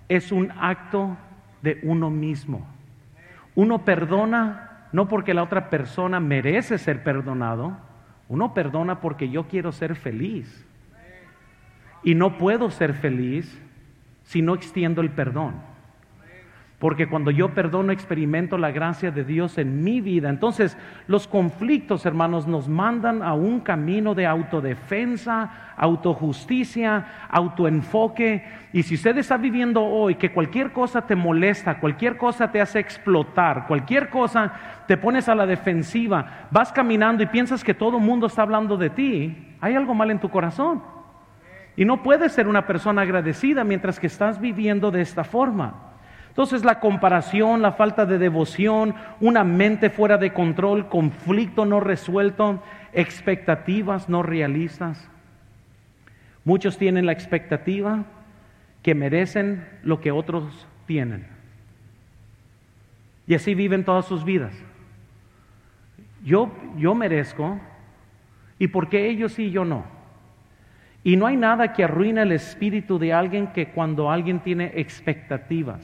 es 0.10 0.34
un 0.34 0.51
acto 0.60 1.15
de 1.62 1.80
uno 1.84 2.10
mismo. 2.10 2.67
Uno 3.56 3.86
perdona 3.86 4.88
no 4.91 5.08
porque 5.08 5.34
la 5.34 5.43
otra 5.43 5.69
persona 5.69 6.19
merece 6.19 6.78
ser 6.78 7.01
perdonado, 7.01 7.78
uno 8.28 8.54
perdona 8.54 8.99
porque 8.99 9.30
yo 9.30 9.47
quiero 9.47 9.71
ser 9.71 9.95
feliz. 9.95 10.64
Y 12.06 12.15
no 12.15 12.38
puedo 12.38 12.70
ser 12.70 12.94
feliz 12.94 13.60
si 14.24 14.41
no 14.41 14.54
extiendo 14.54 15.02
el 15.02 15.10
perdón. 15.10 15.56
Porque 16.80 17.08
cuando 17.08 17.32
yo 17.32 17.54
perdono 17.54 17.91
experimento 17.91 18.60
la 18.60 18.70
gracia 18.70 19.10
de 19.10 19.24
Dios 19.24 19.58
en 19.58 19.84
mi 19.84 20.02
vida. 20.02 20.30
Entonces 20.30 20.78
los 21.08 21.26
conflictos, 21.26 22.06
hermanos, 22.06 22.46
nos 22.48 22.68
mandan 22.68 23.24
a 23.24 23.34
un 23.34 23.62
camino 23.62 24.13
de 24.13 24.28
autodefensa, 24.28 25.74
autojusticia, 25.78 27.28
autoenfoque. 27.30 28.44
Y 28.72 28.84
si 28.84 28.96
usted 28.96 29.18
está 29.18 29.38
viviendo 29.38 29.84
hoy 29.84 30.13
que 30.13 30.32
cualquier 30.32 30.74
cosa 30.74 31.08
te 31.08 31.15
molesta, 31.15 31.80
cualquier 31.80 32.18
cosa 32.18 32.52
te 32.52 32.62
hace 32.62 32.80
explotar, 32.80 33.65
cualquier 33.68 34.10
cosa 34.10 34.54
te 34.86 34.96
pones 34.96 35.28
a 35.28 35.34
la 35.34 35.48
defensiva, 35.48 36.48
vas 36.52 36.72
caminando 36.72 37.24
y 37.24 37.26
piensas 37.26 37.63
que 37.63 37.74
todo 37.74 37.98
el 37.98 38.04
mundo 38.04 38.28
está 38.28 38.44
hablando 38.44 38.78
de 38.78 38.91
ti, 38.91 39.56
hay 39.60 39.74
algo 39.74 39.96
mal 39.96 40.12
en 40.12 40.20
tu 40.20 40.30
corazón. 40.30 40.94
Y 41.77 41.85
no 41.85 42.03
puedes 42.03 42.31
ser 42.31 42.47
una 42.47 42.65
persona 42.67 43.01
agradecida 43.01 43.63
mientras 43.63 43.99
que 43.99 44.07
estás 44.07 44.39
viviendo 44.39 44.91
de 44.91 45.01
esta 45.01 45.23
forma. 45.23 45.91
Entonces 46.29 46.65
la 46.65 46.79
comparación, 46.79 47.61
la 47.61 47.73
falta 47.73 48.05
de 48.05 48.17
devoción, 48.17 48.93
una 49.21 49.43
mente 49.43 49.89
fuera 49.89 50.17
de 50.17 50.33
control, 50.33 50.89
conflicto 50.89 51.65
no 51.65 51.79
resuelto, 51.79 52.61
expectativas 52.93 54.09
no 54.09 54.21
realistas. 54.21 55.09
Muchos 56.43 56.77
tienen 56.77 57.05
la 57.05 57.13
expectativa 57.13 58.03
que 58.83 58.95
merecen 58.95 59.67
lo 59.83 59.99
que 59.99 60.11
otros 60.11 60.67
tienen. 60.85 61.25
Y 63.27 63.33
así 63.33 63.55
viven 63.55 63.83
todas 63.83 64.05
sus 64.05 64.23
vidas. 64.23 64.53
Yo, 66.23 66.51
yo 66.77 66.95
merezco, 66.95 67.59
¿y 68.59 68.67
por 68.67 68.89
qué 68.89 69.07
ellos 69.09 69.33
sí 69.33 69.45
y 69.45 69.51
yo 69.51 69.65
no? 69.65 69.94
Y 71.06 71.18
no 71.18 71.28
hay 71.28 71.38
nada 71.38 71.72
que 71.72 71.84
arruine 71.84 72.24
el 72.24 72.32
espíritu 72.32 72.98
de 72.98 73.13
alguien 73.13 73.54
que 73.54 73.68
cuando 73.68 74.10
alguien 74.10 74.39
tiene 74.39 74.72
expectativas. 74.74 75.80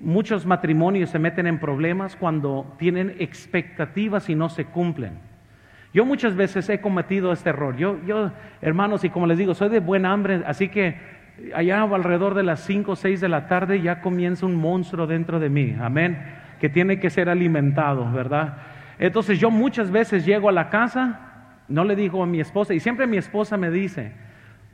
Muchos 0.00 0.44
matrimonios 0.44 1.10
se 1.10 1.20
meten 1.20 1.46
en 1.46 1.60
problemas 1.60 2.16
cuando 2.16 2.74
tienen 2.76 3.14
expectativas 3.20 4.28
y 4.28 4.34
no 4.34 4.48
se 4.48 4.64
cumplen. 4.64 5.12
Yo 5.94 6.04
muchas 6.04 6.34
veces 6.34 6.68
he 6.68 6.80
cometido 6.80 7.32
este 7.32 7.50
error. 7.50 7.76
Yo, 7.76 8.04
yo, 8.04 8.32
hermanos, 8.60 9.04
y 9.04 9.10
como 9.10 9.28
les 9.28 9.38
digo, 9.38 9.54
soy 9.54 9.68
de 9.68 9.78
buen 9.78 10.06
hambre, 10.06 10.42
así 10.44 10.70
que 10.70 10.96
allá 11.54 11.80
alrededor 11.82 12.34
de 12.34 12.42
las 12.42 12.58
5 12.64 12.90
o 12.90 12.96
6 12.96 13.20
de 13.20 13.28
la 13.28 13.46
tarde 13.46 13.80
ya 13.80 14.00
comienza 14.00 14.44
un 14.44 14.56
monstruo 14.56 15.06
dentro 15.06 15.38
de 15.38 15.50
mí, 15.50 15.76
amén, 15.80 16.18
que 16.58 16.68
tiene 16.68 16.98
que 16.98 17.10
ser 17.10 17.28
alimentado, 17.28 18.10
¿verdad? 18.10 18.56
Entonces 18.98 19.38
yo 19.38 19.52
muchas 19.52 19.92
veces 19.92 20.26
llego 20.26 20.48
a 20.48 20.52
la 20.52 20.68
casa 20.68 21.27
no 21.68 21.84
le 21.84 21.96
digo 21.96 22.22
a 22.22 22.26
mi 22.26 22.40
esposa, 22.40 22.74
y 22.74 22.80
siempre 22.80 23.06
mi 23.06 23.16
esposa 23.16 23.56
me 23.56 23.70
dice, 23.70 24.12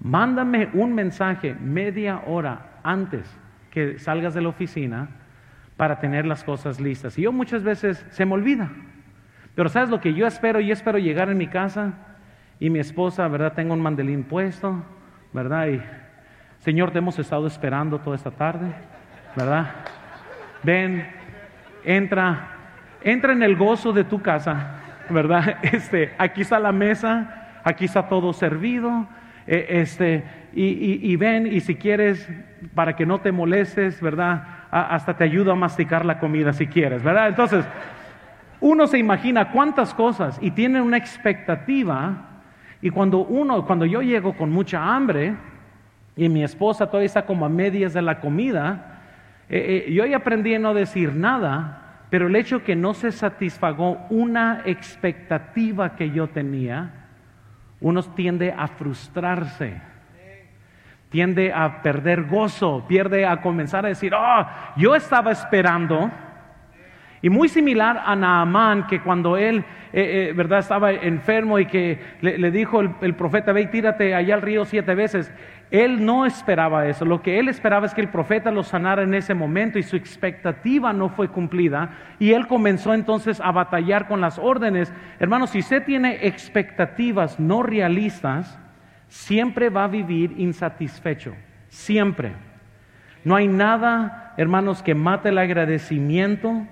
mándame 0.01 0.69
un 0.73 0.95
mensaje 0.95 1.55
media 1.55 2.23
hora 2.27 2.81
antes 2.83 3.29
que 3.71 3.99
salgas 3.99 4.35
de 4.35 4.43
la 4.43 4.49
oficina 4.49 5.09
para 5.77 5.99
tener 5.99 6.27
las 6.27 6.45
cosas 6.45 6.81
listas. 6.81 7.19
Y 7.19 7.23
yo 7.23 7.33
muchas 7.33 7.63
veces 7.63 8.07
se 8.11 8.25
me 8.25 8.35
olvida. 8.35 8.71
Pero 9.55 9.69
¿sabes 9.69 9.91
lo 9.91 10.01
que 10.01 10.15
yo 10.15 10.27
espero? 10.27 10.61
Yo 10.61 10.73
espero 10.73 10.99
llegar 10.99 11.31
en 11.31 11.39
mi 11.39 11.49
casa 11.49 11.95
y 12.61 12.71
mi 12.71 12.79
esposa, 12.79 13.27
¿verdad? 13.29 13.55
Tengo 13.55 13.75
un 13.75 13.81
mandelín 13.81 14.25
puesto, 14.25 14.85
¿verdad? 15.33 15.69
Y 15.69 15.83
Señor, 16.59 16.93
te 16.93 16.99
hemos 16.99 17.19
estado 17.19 17.47
esperando 17.47 17.99
toda 17.99 18.17
esta 18.17 18.31
tarde, 18.31 18.73
¿verdad? 19.37 19.71
ven, 20.65 21.07
entra, 21.85 22.49
entra 23.03 23.33
en 23.33 23.43
el 23.43 23.55
gozo 23.57 23.93
de 23.93 24.05
tu 24.05 24.21
casa, 24.21 24.81
¿verdad? 25.11 25.59
Este, 25.63 26.13
aquí 26.19 26.43
está 26.43 26.59
la 26.59 26.73
mesa, 26.73 27.61
aquí 27.65 27.85
está 27.87 28.09
todo 28.09 28.33
servido, 28.33 29.07
eh, 29.47 29.67
este, 29.69 30.25
y, 30.53 31.17
ven, 31.17 31.47
y 31.47 31.61
si 31.61 31.75
quieres, 31.75 32.29
para 32.75 32.95
que 32.95 33.05
no 33.05 33.21
te 33.21 33.33
molestes, 33.33 34.01
¿verdad? 34.01 34.45
hasta 34.71 35.17
te 35.17 35.25
ayudo 35.25 35.53
a 35.53 35.55
masticar 35.55 36.05
la 36.05 36.19
comida 36.19 36.53
si 36.53 36.67
quieres, 36.67 37.03
¿verdad? 37.03 37.29
Entonces, 37.29 37.65
uno 38.61 38.87
se 38.87 38.99
imagina 38.99 39.51
cuántas 39.51 39.95
cosas 39.95 40.39
y 40.41 40.51
tiene 40.51 40.81
una 40.81 40.97
expectativa, 40.97 42.31
y 42.83 42.91
cuando 42.91 43.19
uno, 43.19 43.65
cuando 43.67 43.87
yo 43.87 44.03
llego 44.03 44.37
con 44.37 44.51
mucha 44.51 44.95
hambre, 44.95 45.35
y 46.17 46.29
mi 46.29 46.45
esposa 46.45 46.87
todavía 46.87 47.07
está 47.07 47.27
como 47.27 47.45
a 47.45 47.49
medias 47.49 47.93
de 47.93 48.03
la 48.03 48.21
comida, 48.21 49.01
eh, 49.49 49.85
eh, 49.87 49.93
yo 49.93 50.07
ya 50.07 50.19
aprendí 50.19 50.55
a 50.55 50.59
no 50.59 50.75
decir 50.75 51.15
nada, 51.15 51.84
pero 52.11 52.27
el 52.27 52.37
hecho 52.37 52.63
que 52.63 52.77
no 52.77 52.95
se 52.95 53.13
satisfagó 53.13 54.07
una 54.11 54.63
expectativa 54.65 55.97
que 55.97 56.11
yo 56.11 56.29
tenía, 56.29 57.07
uno 57.81 58.03
tiende 58.03 58.55
a 58.57 58.69
frustrarse, 58.69 59.81
tiende 61.11 61.53
a 61.53 61.83
perder 61.83 62.25
gozo, 62.25 62.85
pierde 62.89 63.27
a 63.27 63.41
comenzar 63.41 63.85
a 63.85 63.89
decir, 63.89 64.15
oh, 64.15 64.47
yo 64.77 64.95
estaba 64.95 65.33
esperando. 65.33 66.11
Y 67.21 67.31
muy 67.31 67.49
similar 67.49 68.03
a 68.05 68.15
Naamán, 68.15 68.87
que 68.87 69.01
cuando 69.01 69.37
él, 69.37 69.65
eh, 69.93 70.33
¿verdad?, 70.37 70.59
estaba 70.59 70.93
enfermo 70.93 71.59
y 71.59 71.67
que 71.67 71.99
le, 72.21 72.51
dijo 72.51 72.81
el, 72.81 72.91
el, 73.01 73.15
profeta, 73.15 73.53
ve 73.53 73.63
y 73.63 73.67
tírate 73.69 74.15
allá 74.15 74.35
al 74.35 74.43
río 74.43 74.65
siete 74.65 74.95
veces. 74.95 75.33
Él 75.75 76.07
no 76.07 76.25
esperaba 76.25 76.87
eso. 76.87 77.05
Lo 77.05 77.21
que 77.21 77.41
él 77.41 77.49
esperaba 77.49 77.85
es 77.85 77.95
que 77.95 78.01
el 78.01 78.09
profeta 78.09 78.53
lo 78.53 78.63
sanara 78.63 79.03
en 79.03 79.13
ese 79.13 79.35
momento 79.35 79.77
y 79.77 79.83
su 79.83 79.97
expectativa 79.97 80.93
no 80.93 81.09
fue 81.09 81.27
cumplida. 81.27 81.91
Y 82.21 82.31
él 82.31 82.47
comenzó 82.47 82.95
entonces 82.95 83.41
a 83.41 83.51
batallar 83.51 84.07
con 84.07 84.21
las 84.21 84.39
órdenes. 84.39 84.93
Hermanos, 85.19 85.51
si 85.51 85.59
usted 85.59 85.85
tiene 85.85 86.29
expectativas 86.29 87.41
no 87.41 87.65
realistas, 87.65 88.57
siempre 89.09 89.69
va 89.69 89.83
a 89.83 89.89
vivir 89.89 90.35
insatisfecho. 90.37 91.35
Siempre. 91.67 92.35
No 93.25 93.35
hay 93.35 93.49
nada, 93.49 94.33
hermanos, 94.37 94.81
que 94.81 94.95
mate 94.95 95.31
el 95.31 95.39
agradecimiento 95.39 96.69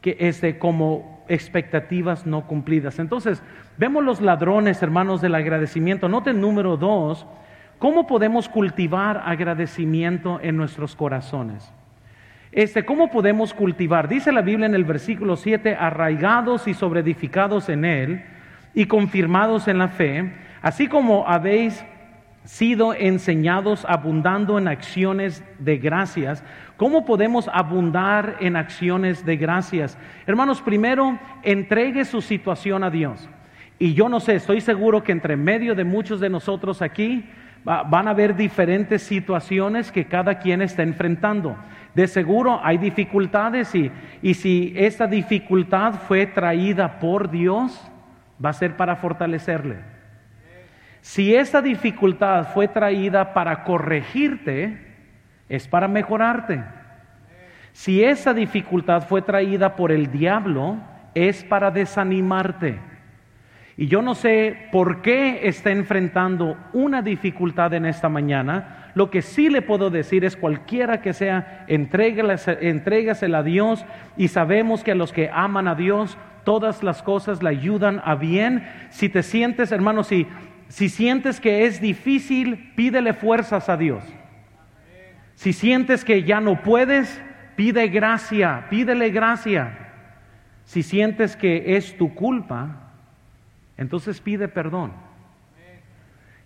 que 0.00 0.16
es 0.18 0.40
de 0.40 0.58
como 0.58 1.24
expectativas 1.28 2.26
no 2.26 2.48
cumplidas. 2.48 2.98
Entonces, 2.98 3.40
vemos 3.78 4.02
los 4.02 4.20
ladrones, 4.20 4.82
hermanos, 4.82 5.20
del 5.20 5.36
agradecimiento. 5.36 6.08
Noten 6.08 6.40
número 6.40 6.76
dos 6.76 7.24
¿Cómo 7.82 8.06
podemos 8.06 8.48
cultivar 8.48 9.24
agradecimiento 9.26 10.38
en 10.40 10.56
nuestros 10.56 10.94
corazones? 10.94 11.68
Este, 12.52 12.84
¿Cómo 12.84 13.10
podemos 13.10 13.52
cultivar? 13.52 14.06
Dice 14.06 14.30
la 14.30 14.40
Biblia 14.40 14.66
en 14.66 14.76
el 14.76 14.84
versículo 14.84 15.34
7, 15.34 15.74
arraigados 15.74 16.68
y 16.68 16.74
sobreedificados 16.74 17.68
en 17.68 17.84
Él 17.84 18.24
y 18.72 18.86
confirmados 18.86 19.66
en 19.66 19.78
la 19.78 19.88
fe, 19.88 20.32
así 20.62 20.86
como 20.86 21.26
habéis 21.26 21.84
sido 22.44 22.94
enseñados 22.94 23.84
abundando 23.88 24.60
en 24.60 24.68
acciones 24.68 25.42
de 25.58 25.78
gracias. 25.78 26.44
¿Cómo 26.76 27.04
podemos 27.04 27.50
abundar 27.52 28.36
en 28.38 28.54
acciones 28.54 29.26
de 29.26 29.36
gracias? 29.36 29.98
Hermanos, 30.28 30.62
primero, 30.62 31.18
entregue 31.42 32.04
su 32.04 32.20
situación 32.20 32.84
a 32.84 32.90
Dios. 32.90 33.28
Y 33.80 33.94
yo 33.94 34.08
no 34.08 34.20
sé, 34.20 34.36
estoy 34.36 34.60
seguro 34.60 35.02
que 35.02 35.10
entre 35.10 35.36
medio 35.36 35.74
de 35.74 35.82
muchos 35.82 36.20
de 36.20 36.30
nosotros 36.30 36.80
aquí, 36.80 37.28
van 37.64 38.08
a 38.08 38.10
haber 38.10 38.34
diferentes 38.34 39.02
situaciones 39.02 39.92
que 39.92 40.06
cada 40.06 40.38
quien 40.38 40.62
está 40.62 40.82
enfrentando. 40.82 41.56
De 41.94 42.06
seguro 42.08 42.60
hay 42.62 42.78
dificultades 42.78 43.74
y, 43.74 43.90
y 44.22 44.34
si 44.34 44.72
esta 44.76 45.06
dificultad 45.06 45.94
fue 45.94 46.26
traída 46.26 46.98
por 46.98 47.30
Dios, 47.30 47.80
va 48.44 48.50
a 48.50 48.54
ser 48.54 48.76
para 48.76 48.96
fortalecerle. 48.96 49.76
Si 51.00 51.34
esta 51.34 51.60
dificultad 51.60 52.52
fue 52.52 52.68
traída 52.68 53.34
para 53.34 53.64
corregirte, 53.64 54.78
es 55.48 55.68
para 55.68 55.88
mejorarte. 55.88 56.62
Si 57.72 58.04
esa 58.04 58.32
dificultad 58.32 59.02
fue 59.02 59.22
traída 59.22 59.76
por 59.76 59.92
el 59.92 60.10
diablo, 60.10 60.78
es 61.14 61.42
para 61.44 61.70
desanimarte. 61.70 62.78
Y 63.76 63.86
yo 63.86 64.02
no 64.02 64.14
sé 64.14 64.68
por 64.70 65.00
qué 65.00 65.48
está 65.48 65.70
enfrentando 65.70 66.56
una 66.72 67.00
dificultad 67.00 67.72
en 67.72 67.86
esta 67.86 68.08
mañana. 68.08 68.90
Lo 68.94 69.10
que 69.10 69.22
sí 69.22 69.48
le 69.48 69.62
puedo 69.62 69.88
decir 69.88 70.24
es 70.24 70.36
cualquiera 70.36 71.00
que 71.00 71.14
sea, 71.14 71.64
entrégasela 71.68 73.38
a 73.38 73.42
Dios 73.42 73.86
y 74.16 74.28
sabemos 74.28 74.84
que 74.84 74.92
a 74.92 74.94
los 74.94 75.12
que 75.12 75.30
aman 75.32 75.68
a 75.68 75.74
Dios 75.74 76.18
todas 76.44 76.82
las 76.82 77.02
cosas 77.02 77.42
le 77.42 77.48
ayudan 77.48 78.02
a 78.04 78.14
bien. 78.14 78.68
Si 78.90 79.08
te 79.08 79.22
sientes, 79.22 79.72
hermano, 79.72 80.04
si, 80.04 80.26
si 80.68 80.90
sientes 80.90 81.40
que 81.40 81.64
es 81.64 81.80
difícil, 81.80 82.72
pídele 82.76 83.14
fuerzas 83.14 83.70
a 83.70 83.78
Dios. 83.78 84.04
Si 85.34 85.54
sientes 85.54 86.04
que 86.04 86.24
ya 86.24 86.40
no 86.40 86.62
puedes, 86.62 87.22
pide 87.56 87.88
gracia, 87.88 88.66
pídele 88.68 89.10
gracia. 89.10 89.78
Si 90.64 90.82
sientes 90.82 91.36
que 91.36 91.76
es 91.76 91.96
tu 91.96 92.14
culpa, 92.14 92.91
entonces 93.82 94.20
pide 94.20 94.48
perdón. 94.48 94.92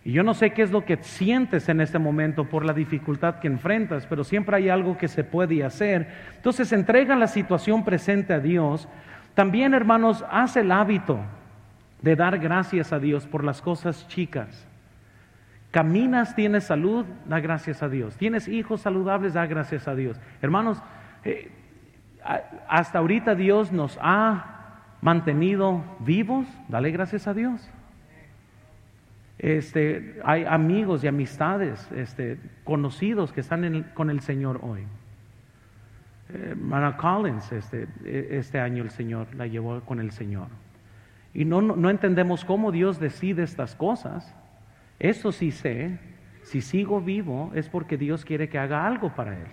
Y 0.05 0.13
yo 0.13 0.23
no 0.23 0.35
sé 0.35 0.53
qué 0.53 0.63
es 0.63 0.71
lo 0.71 0.85
que 0.85 0.99
sientes 1.03 1.69
en 1.69 1.81
este 1.81 1.99
momento 1.99 2.45
por 2.45 2.65
la 2.65 2.73
dificultad 2.73 3.41
que 3.41 3.49
enfrentas, 3.49 4.07
pero 4.07 4.23
siempre 4.23 4.57
hay 4.57 4.69
algo 4.69 4.97
que 4.97 5.09
se 5.09 5.25
puede 5.25 5.65
hacer. 5.65 6.09
Entonces 6.37 6.73
entrega 6.73 7.17
la 7.17 7.27
situación 7.27 7.85
presente 7.85 8.33
a 8.33 8.39
Dios. 8.39 8.89
También, 9.35 9.75
hermanos, 9.75 10.25
haz 10.31 10.57
el 10.57 10.71
hábito 10.71 11.19
de 12.03 12.15
dar 12.15 12.39
gracias 12.39 12.93
a 12.93 13.01
Dios 13.01 13.27
por 13.27 13.43
las 13.43 13.61
cosas 13.61 14.07
chicas. 14.07 14.69
Caminas, 15.73 16.37
tienes 16.37 16.65
salud, 16.65 17.05
da 17.27 17.41
gracias 17.41 17.83
a 17.83 17.89
Dios. 17.89 18.17
Tienes 18.17 18.47
hijos 18.47 18.83
saludables, 18.83 19.35
da 19.35 19.45
gracias 19.47 19.89
a 19.89 19.97
Dios. 19.97 20.21
Hermanos, 20.41 20.81
eh, 21.25 21.51
hasta 22.69 23.01
ahorita 23.01 23.35
Dios 23.35 23.73
nos 23.73 23.99
ha 24.01 24.56
mantenido 25.07 25.85
vivos, 26.01 26.49
dale 26.67 26.91
gracias 26.91 27.29
a 27.29 27.33
Dios. 27.33 27.71
Este, 29.39 30.21
hay 30.25 30.45
amigos 30.45 31.05
y 31.05 31.07
amistades 31.07 31.89
este, 31.93 32.41
conocidos 32.65 33.33
que 33.33 33.41
están 33.41 33.93
con 33.95 34.11
el 34.11 34.19
Señor 34.19 34.59
hoy. 34.65 34.83
Eh, 36.31 36.57
Collins, 36.99 37.53
este, 37.53 37.87
e, 38.05 38.31
este 38.33 38.59
año 38.59 38.83
el 38.83 38.91
Señor 38.91 39.33
la 39.37 39.47
llevó 39.47 39.81
con 39.83 40.01
el 40.01 40.11
Señor. 40.11 40.49
Y 41.33 41.45
no, 41.45 41.63
no 41.63 41.89
entendemos 41.89 42.45
cómo 42.45 42.73
Dios 42.73 42.99
decide 42.99 43.45
estas 43.45 43.77
cosas. 43.77 44.35
Eso 44.99 45.31
sí 45.31 45.53
sé, 45.53 46.01
si 46.43 46.61
sigo 46.61 47.01
vivo 47.01 47.53
es 47.55 47.69
porque 47.69 47.97
Dios 47.97 48.25
quiere 48.25 48.49
que 48.49 48.59
haga 48.59 48.85
algo 48.85 49.15
para 49.15 49.39
Él. 49.39 49.47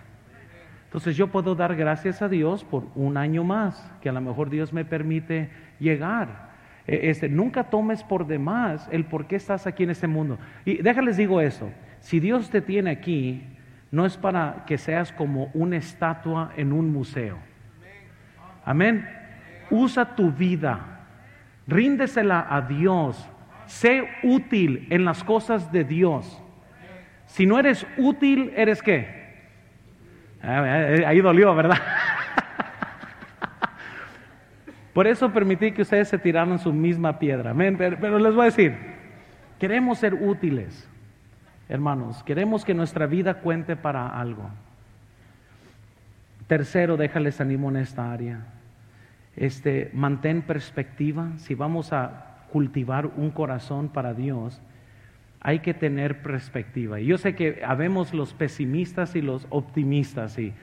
Entonces 0.93 1.17
yo 1.17 1.25
puedo 1.25 1.55
dar 1.55 1.75
gracias 1.75 2.21
a 2.21 2.29
Dios 2.29 2.63
por 2.63 2.85
un 2.93 3.17
año 3.17 3.43
más, 3.43 3.91
que 3.99 4.09
a 4.09 4.11
lo 4.11 4.21
mejor 4.21 4.51
Dios 4.51 4.71
me 4.71 4.85
permite 4.85 5.49
llegar. 5.79 6.51
E, 6.85 7.09
este, 7.09 7.27
nunca 7.27 7.63
tomes 7.63 8.03
por 8.03 8.27
demás 8.27 8.87
el 8.91 9.05
por 9.05 9.25
qué 9.25 9.37
estás 9.37 9.65
aquí 9.65 9.81
en 9.81 9.89
este 9.89 10.05
mundo. 10.05 10.37
Y 10.65 10.83
déjales 10.83 11.17
digo 11.17 11.41
eso, 11.41 11.71
si 11.99 12.19
Dios 12.19 12.51
te 12.51 12.61
tiene 12.61 12.91
aquí, 12.91 13.41
no 13.89 14.05
es 14.05 14.17
para 14.17 14.65
que 14.67 14.77
seas 14.77 15.11
como 15.11 15.49
una 15.55 15.77
estatua 15.77 16.51
en 16.57 16.71
un 16.71 16.93
museo. 16.93 17.39
Amén. 18.63 19.09
Usa 19.71 20.15
tu 20.15 20.31
vida, 20.31 21.07
ríndesela 21.65 22.45
a 22.47 22.61
Dios, 22.61 23.27
sé 23.65 24.07
útil 24.21 24.85
en 24.91 25.05
las 25.05 25.23
cosas 25.23 25.71
de 25.71 25.85
Dios. 25.85 26.39
Si 27.25 27.47
no 27.47 27.57
eres 27.57 27.83
útil, 27.97 28.53
¿eres 28.55 28.83
qué? 28.83 29.22
Ah, 30.43 30.61
ahí 31.07 31.21
dolió, 31.21 31.55
¿verdad? 31.55 31.77
Por 34.93 35.07
eso 35.07 35.31
permití 35.31 35.71
que 35.71 35.81
ustedes 35.81 36.09
se 36.09 36.19
tiraran 36.19 36.59
su 36.59 36.71
misma 36.71 37.17
piedra. 37.17 37.53
Pero, 37.55 38.19
les 38.19 38.33
voy 38.35 38.41
a 38.41 38.45
decir, 38.45 38.77
queremos 39.57 39.97
ser 39.97 40.13
útiles, 40.13 40.87
hermanos. 41.69 42.21
Queremos 42.23 42.63
que 42.63 42.73
nuestra 42.73 43.07
vida 43.07 43.35
cuente 43.35 43.75
para 43.75 44.07
algo. 44.07 44.49
Tercero, 46.45 46.97
déjales 46.97 47.41
ánimo 47.41 47.69
en 47.69 47.77
esta 47.77 48.11
área. 48.11 48.41
Este, 49.35 49.89
mantén 49.93 50.43
perspectiva. 50.43 51.29
Si 51.37 51.55
vamos 51.55 51.91
a 51.91 52.45
cultivar 52.51 53.07
un 53.07 53.31
corazón 53.31 53.89
para 53.89 54.13
Dios, 54.13 54.61
hay 55.43 55.59
que 55.59 55.73
tener 55.73 56.21
perspectiva. 56.21 57.01
Y 57.01 57.05
yo 57.05 57.17
sé 57.17 57.35
que 57.35 57.61
habemos 57.65 58.13
los 58.13 58.33
pesimistas 58.33 59.15
y 59.15 59.21
los 59.21 59.45
optimistas. 59.49 60.39
Y 60.39 60.53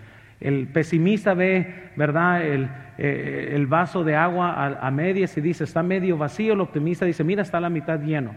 el 0.41 0.69
pesimista 0.69 1.35
ve, 1.35 1.91
¿verdad?, 1.97 2.43
el, 2.45 2.69
eh, 2.97 3.65
vaso 3.69 4.05
de 4.05 4.17
agua 4.17 4.79
a, 4.81 4.91
medias 4.91 5.37
y 5.37 5.43
dice, 5.43 5.65
está 5.65 5.83
medio 5.83 6.17
vacío. 6.17 6.55
El 6.55 6.63
optimista 6.63 7.05
dice, 7.05 7.23
mira, 7.23 7.43
está 7.43 7.61
la 7.61 7.69
mitad 7.69 8.01
lleno. 8.01 8.35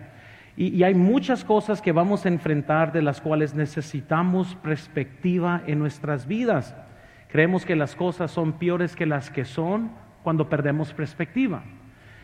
y 0.55 0.83
hay 0.83 0.93
muchas 0.93 1.43
cosas 1.43 1.81
que 1.81 1.91
vamos 1.91 2.25
a 2.25 2.29
enfrentar 2.29 2.91
de 2.91 3.01
las 3.01 3.21
cuales 3.21 3.55
necesitamos 3.55 4.55
perspectiva 4.57 5.63
en 5.65 5.79
nuestras 5.79 6.27
vidas. 6.27 6.75
Creemos 7.31 7.65
que 7.65 7.75
las 7.75 7.95
cosas 7.95 8.29
son 8.29 8.59
peores 8.59 8.95
que 8.95 9.07
las 9.07 9.31
que 9.31 9.45
son 9.45 9.91
cuando 10.21 10.49
perdemos 10.49 10.93
perspectiva. 10.93 11.63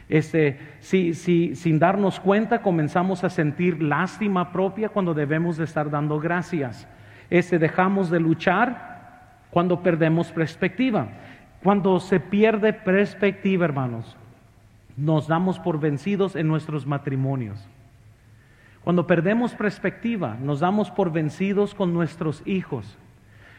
Este, 0.09 0.57
si, 0.79 1.13
si, 1.13 1.55
sin 1.55 1.77
darnos 1.77 2.19
cuenta 2.19 2.63
comenzamos 2.63 3.23
a 3.23 3.29
sentir 3.29 3.81
lástima 3.81 4.51
propia 4.51 4.89
cuando 4.89 5.13
debemos 5.13 5.55
de 5.57 5.65
estar 5.65 5.91
dando 5.91 6.19
gracias. 6.19 6.87
Este, 7.29 7.59
dejamos 7.59 8.09
de 8.09 8.19
luchar 8.19 9.37
cuando 9.51 9.83
perdemos 9.83 10.31
perspectiva. 10.31 11.09
Cuando 11.63 11.99
se 11.99 12.19
pierde 12.19 12.73
perspectiva, 12.73 13.65
hermanos, 13.65 14.17
nos 14.97 15.27
damos 15.27 15.59
por 15.59 15.79
vencidos 15.79 16.35
en 16.35 16.47
nuestros 16.47 16.87
matrimonios. 16.87 17.63
Cuando 18.83 19.05
perdemos 19.05 19.53
perspectiva, 19.53 20.37
nos 20.41 20.61
damos 20.61 20.89
por 20.89 21.11
vencidos 21.11 21.75
con 21.75 21.93
nuestros 21.93 22.41
hijos. 22.47 22.97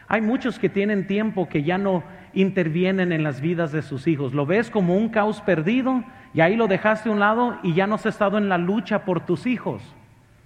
Hay 0.07 0.19
muchos 0.19 0.59
que 0.59 0.67
tienen 0.67 1.07
tiempo 1.07 1.47
que 1.47 1.63
ya 1.63 1.77
no 1.77 2.03
intervienen 2.33 3.13
en 3.13 3.23
las 3.23 3.39
vidas 3.39 3.71
de 3.71 3.81
sus 3.81 4.07
hijos. 4.07 4.33
Lo 4.33 4.45
ves 4.45 4.69
como 4.69 4.97
un 4.97 5.07
caos 5.07 5.39
perdido 5.41 6.03
y 6.33 6.41
ahí 6.41 6.55
lo 6.55 6.67
dejaste 6.67 7.09
a 7.09 7.11
un 7.11 7.19
lado 7.19 7.57
y 7.63 7.73
ya 7.73 7.87
no 7.87 7.95
has 7.95 8.05
estado 8.05 8.37
en 8.37 8.49
la 8.49 8.57
lucha 8.57 9.05
por 9.05 9.25
tus 9.25 9.45
hijos. 9.45 9.83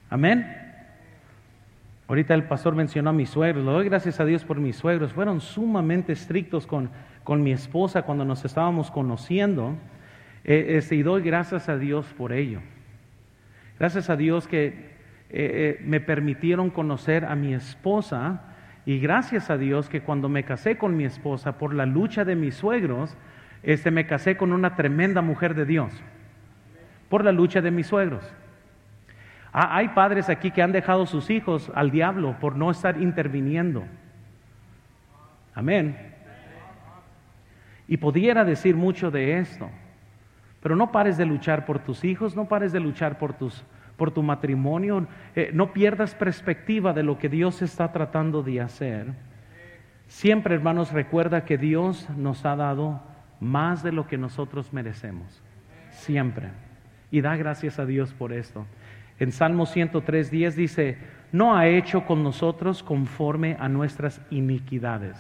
Amén. 0.10 0.62
Ahorita 2.08 2.34
el 2.34 2.44
pastor 2.44 2.76
mencionó 2.76 3.10
a 3.10 3.14
mis 3.14 3.30
suegros. 3.30 3.66
Le 3.66 3.72
doy 3.72 3.86
gracias 3.86 4.20
a 4.20 4.26
Dios 4.26 4.46
por 4.46 4.58
mis 4.60 4.76
suegros. 4.76 5.14
Fueron 5.14 5.42
sumamente 5.42 6.14
estrictos 6.14 6.68
con, 6.68 6.90
con 7.24 7.44
mi 7.44 7.52
esposa 7.52 8.04
cuando 8.04 8.26
nos 8.26 8.46
estábamos 8.46 8.92
conociendo. 8.92 9.76
Eh, 10.44 10.78
este, 10.78 10.96
y 10.96 11.04
doy 11.04 11.24
gracias 11.24 11.70
a 11.70 11.78
Dios 11.78 12.06
por 12.18 12.32
ello. 12.32 12.62
Gracias 13.80 14.10
a 14.10 14.16
Dios 14.16 14.48
que 14.48 14.68
eh, 14.68 14.74
eh, 15.32 15.82
me 15.84 16.00
permitieron 16.00 16.70
conocer 16.70 17.26
a 17.26 17.36
mi 17.36 17.54
esposa 17.54 18.44
y 18.86 19.00
gracias 19.00 19.50
a 19.50 19.58
Dios 19.58 19.90
que 19.90 20.02
cuando 20.02 20.30
me 20.30 20.44
casé 20.44 20.78
con 20.78 20.96
mi 20.96 21.06
esposa 21.06 21.58
por 21.58 21.74
la 21.74 21.88
lucha 21.88 22.24
de 22.24 22.36
mis 22.36 22.54
suegros, 22.56 23.18
este, 23.66 23.90
me 23.90 24.06
casé 24.06 24.38
con 24.38 24.54
una 24.54 24.76
tremenda 24.76 25.22
mujer 25.22 25.56
de 25.56 25.66
Dios. 25.66 25.92
Por 27.10 27.24
la 27.24 27.32
lucha 27.32 27.62
de 27.62 27.72
mis 27.72 27.88
suegros. 27.88 28.24
Ah, 29.52 29.76
hay 29.78 29.90
padres 29.90 30.30
aquí 30.30 30.52
que 30.52 30.62
han 30.62 30.72
dejado 30.72 31.06
sus 31.06 31.30
hijos 31.30 31.72
al 31.74 31.90
diablo 31.90 32.38
por 32.40 32.56
no 32.56 32.70
estar 32.70 33.02
interviniendo. 33.02 33.84
Amén. 35.54 36.14
Y 37.88 37.98
pudiera 37.98 38.46
decir 38.46 38.76
mucho 38.76 39.10
de 39.12 39.40
esto. 39.40 39.70
Pero 40.62 40.76
no 40.76 40.92
pares 40.92 41.18
de 41.18 41.26
luchar 41.26 41.66
por 41.66 41.80
tus 41.80 42.04
hijos, 42.04 42.36
no 42.36 42.48
pares 42.48 42.72
de 42.72 42.80
luchar 42.80 43.18
por 43.18 43.34
tus 43.34 43.64
por 43.98 44.12
tu 44.12 44.22
matrimonio. 44.24 45.08
Eh, 45.36 45.52
no 45.54 45.74
pierdas 45.74 46.14
perspectiva 46.16 46.94
de 46.94 47.04
lo 47.04 47.18
que 47.18 47.30
Dios 47.30 47.62
está 47.62 47.92
tratando 47.92 48.44
de 48.44 48.62
hacer. 48.62 49.14
Siempre, 50.08 50.54
hermanos, 50.54 50.92
recuerda 50.92 51.46
que 51.46 51.58
Dios 51.58 52.10
nos 52.18 52.46
ha 52.46 52.56
dado 52.56 53.15
más 53.40 53.84
de 53.84 53.92
lo 53.92 54.08
que 54.08 54.18
nosotros 54.18 54.74
merecemos. 54.74 55.42
Siempre. 55.90 56.50
Y 57.12 57.22
da 57.22 57.36
gracias 57.36 57.80
a 57.80 57.86
Dios 57.86 58.14
por 58.14 58.34
esto. 58.34 58.66
En 59.20 59.32
Salmo 59.32 59.66
103, 59.66 60.30
10 60.30 60.56
dice, 60.56 60.98
no 61.32 61.56
ha 61.56 61.68
hecho 61.68 62.06
con 62.06 62.24
nosotros 62.24 62.84
conforme 62.84 63.56
a 63.60 63.70
nuestras 63.70 64.22
iniquidades. 64.30 65.18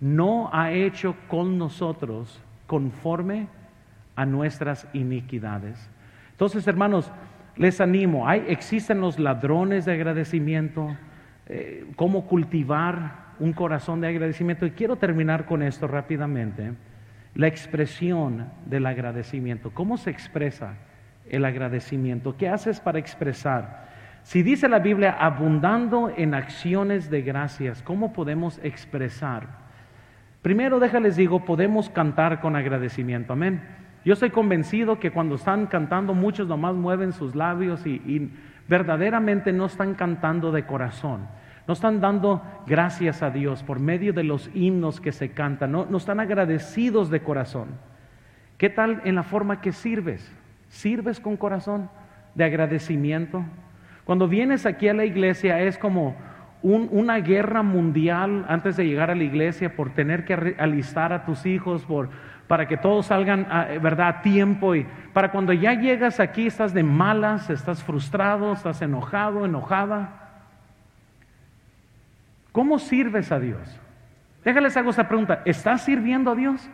No 0.00 0.50
ha 0.52 0.72
hecho 0.72 1.16
con 1.28 1.58
nosotros 1.58 2.40
conforme 2.66 3.48
a 4.16 4.26
nuestras 4.26 4.88
iniquidades. 4.92 5.90
Entonces, 6.32 6.66
hermanos, 6.66 7.12
les 7.56 7.80
animo, 7.80 8.28
hay, 8.28 8.44
existen 8.48 9.00
los 9.00 9.18
ladrones 9.18 9.84
de 9.84 9.92
agradecimiento, 9.92 10.96
eh, 11.46 11.86
cómo 11.96 12.26
cultivar 12.26 13.26
un 13.38 13.52
corazón 13.52 14.00
de 14.00 14.08
agradecimiento. 14.08 14.66
Y 14.66 14.72
quiero 14.72 14.96
terminar 14.96 15.46
con 15.46 15.62
esto 15.62 15.86
rápidamente. 15.86 16.72
La 17.36 17.48
expresión 17.48 18.46
del 18.64 18.86
agradecimiento. 18.86 19.70
¿Cómo 19.74 19.98
se 19.98 20.08
expresa 20.08 20.74
el 21.28 21.44
agradecimiento? 21.44 22.34
¿Qué 22.38 22.48
haces 22.48 22.80
para 22.80 22.98
expresar? 22.98 23.86
Si 24.22 24.42
dice 24.42 24.68
la 24.68 24.78
Biblia, 24.78 25.12
abundando 25.12 26.10
en 26.16 26.32
acciones 26.32 27.10
de 27.10 27.20
gracias, 27.20 27.82
¿cómo 27.82 28.14
podemos 28.14 28.58
expresar? 28.62 29.48
Primero, 30.40 30.80
déjales 30.80 31.14
digo, 31.16 31.44
podemos 31.44 31.90
cantar 31.90 32.40
con 32.40 32.56
agradecimiento. 32.56 33.34
Amén. 33.34 33.60
Yo 34.02 34.14
estoy 34.14 34.30
convencido 34.30 34.98
que 34.98 35.10
cuando 35.10 35.34
están 35.34 35.66
cantando 35.66 36.14
muchos 36.14 36.48
nomás 36.48 36.74
mueven 36.74 37.12
sus 37.12 37.34
labios 37.34 37.86
y, 37.86 38.32
verdaderamente 38.66 39.52
no 39.52 39.66
están 39.66 39.94
cantando 39.94 40.52
de 40.52 40.64
corazón. 40.64 41.26
No 41.66 41.74
están 41.74 42.00
dando 42.00 42.42
gracias 42.66 43.22
a 43.22 43.30
Dios 43.30 43.62
por 43.62 43.80
medio 43.80 44.12
de 44.12 44.22
los 44.22 44.50
himnos 44.54 45.00
que 45.00 45.12
se 45.12 45.32
cantan. 45.32 45.72
No, 45.72 45.86
no 45.86 45.96
están 45.96 46.20
agradecidos 46.20 47.10
de 47.10 47.20
corazón. 47.20 47.68
¿Qué 48.58 48.70
tal 48.70 49.02
en 49.04 49.16
la 49.16 49.22
forma 49.22 49.60
que 49.60 49.72
sirves? 49.72 50.32
¿Sirves 50.68 51.20
con 51.20 51.36
corazón 51.36 51.90
de 52.34 52.44
agradecimiento? 52.44 53.44
Cuando 54.04 54.28
vienes 54.28 54.66
aquí 54.66 54.88
a 54.88 54.94
la 54.94 55.04
iglesia 55.04 55.60
es 55.60 55.76
como 55.76 56.16
una 56.62 57.18
guerra 57.18 57.62
mundial 57.62 58.44
antes 58.48 58.76
de 58.76 58.86
llegar 58.86 59.10
a 59.10 59.14
la 59.14 59.24
iglesia 59.24 59.76
por 59.76 59.90
tener 59.90 60.24
que 60.24 60.56
alistar 60.58 61.12
a 61.12 61.24
tus 61.24 61.46
hijos, 61.46 61.84
por 61.84 62.08
para 62.48 62.68
que 62.68 62.76
todos 62.76 63.06
salgan 63.06 63.46
a, 63.50 63.64
¿verdad? 63.80 64.08
a 64.08 64.22
tiempo 64.22 64.74
y 64.74 64.86
para 65.12 65.32
cuando 65.32 65.52
ya 65.52 65.74
llegas 65.74 66.20
aquí 66.20 66.46
estás 66.46 66.72
de 66.72 66.82
malas, 66.82 67.50
estás 67.50 67.82
frustrado, 67.82 68.52
estás 68.52 68.80
enojado, 68.82 69.44
enojada. 69.44 70.25
¿Cómo 72.56 72.78
sirves 72.78 73.30
a 73.32 73.38
Dios? 73.38 73.68
Déjales 74.42 74.74
hago 74.78 74.88
esta 74.88 75.06
pregunta, 75.06 75.42
¿estás 75.44 75.82
sirviendo 75.84 76.30
a 76.30 76.34
Dios? 76.34 76.70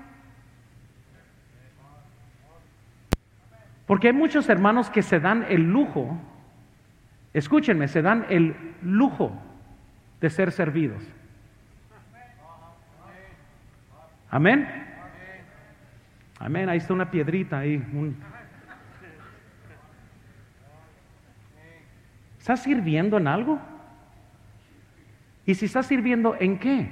Porque 3.84 4.06
hay 4.06 4.12
muchos 4.12 4.48
hermanos 4.48 4.90
que 4.90 5.02
se 5.02 5.18
dan 5.18 5.44
el 5.48 5.72
lujo, 5.72 6.20
escúchenme, 7.34 7.88
se 7.88 8.00
dan 8.00 8.26
el 8.28 8.54
lujo 8.80 9.32
de 10.20 10.30
ser 10.30 10.52
servidos. 10.52 11.02
Amén. 14.30 14.68
Amén, 16.38 16.68
ahí 16.68 16.78
está 16.78 16.94
una 16.94 17.10
piedrita 17.10 17.58
ahí. 17.58 17.84
¿Estás 22.38 22.62
sirviendo 22.62 23.16
en 23.16 23.26
algo? 23.26 23.71
Y 25.46 25.55
si 25.55 25.66
estás 25.66 25.87
sirviendo, 25.87 26.37
¿en 26.38 26.59
qué? 26.59 26.90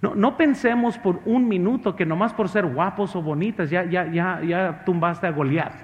No, 0.00 0.14
no, 0.14 0.36
pensemos 0.36 0.98
por 0.98 1.20
un 1.24 1.48
minuto 1.48 1.94
que 1.94 2.04
nomás 2.04 2.34
por 2.34 2.48
ser 2.48 2.66
guapos 2.66 3.14
o 3.14 3.22
bonitas 3.22 3.70
ya, 3.70 3.84
ya, 3.84 4.10
ya, 4.10 4.40
ya 4.42 4.82
tumbaste 4.84 5.26
a 5.26 5.30
Goliat. 5.30 5.74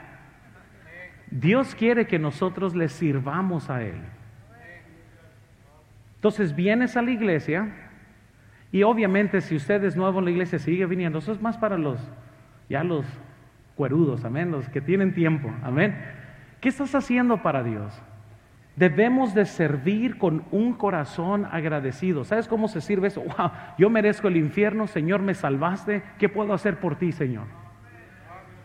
Dios 1.30 1.74
quiere 1.74 2.06
que 2.06 2.18
nosotros 2.18 2.74
le 2.74 2.88
sirvamos 2.88 3.70
a 3.70 3.82
Él. 3.82 4.00
Entonces 6.16 6.54
vienes 6.54 6.96
a 6.96 7.02
la 7.02 7.12
iglesia, 7.12 7.72
y 8.72 8.82
obviamente 8.82 9.40
si 9.40 9.54
usted 9.54 9.84
es 9.84 9.96
nuevo 9.96 10.18
en 10.18 10.24
la 10.24 10.30
iglesia, 10.32 10.58
sigue 10.58 10.84
viniendo. 10.86 11.20
Eso 11.20 11.32
es 11.32 11.40
más 11.40 11.56
para 11.56 11.78
los, 11.78 12.00
ya 12.68 12.82
los 12.82 13.06
cuerudos, 13.76 14.24
amén, 14.24 14.50
los 14.50 14.68
que 14.68 14.80
tienen 14.80 15.14
tiempo, 15.14 15.50
amén. 15.62 15.96
¿Qué 16.60 16.68
estás 16.68 16.94
haciendo 16.94 17.40
para 17.40 17.62
Dios? 17.62 18.02
Debemos 18.78 19.34
de 19.34 19.44
servir 19.44 20.18
con 20.18 20.44
un 20.52 20.72
corazón 20.72 21.48
agradecido. 21.50 22.22
¿Sabes 22.22 22.46
cómo 22.46 22.68
se 22.68 22.80
sirve 22.80 23.08
eso? 23.08 23.22
Wow, 23.36 23.50
yo 23.76 23.90
merezco 23.90 24.28
el 24.28 24.36
infierno, 24.36 24.86
Señor, 24.86 25.20
me 25.20 25.34
salvaste. 25.34 26.04
¿Qué 26.16 26.28
puedo 26.28 26.52
hacer 26.52 26.78
por 26.78 26.94
ti, 26.94 27.10
Señor? 27.10 27.46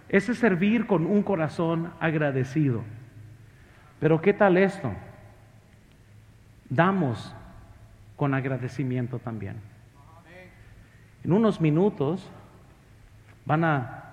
Ese 0.09 0.33
es 0.33 0.37
servir 0.37 0.85
con 0.85 1.07
un 1.07 1.23
corazón 1.23 1.93
agradecido. 1.99 2.83
Pero 3.99 4.21
¿qué 4.21 4.33
tal 4.33 4.57
esto? 4.57 4.93
Damos 6.69 7.35
con 8.15 8.35
agradecimiento 8.35 9.17
también. 9.17 9.55
En 11.23 11.33
unos 11.33 11.59
minutos 11.59 12.29
van 13.45 13.63
a 13.63 14.03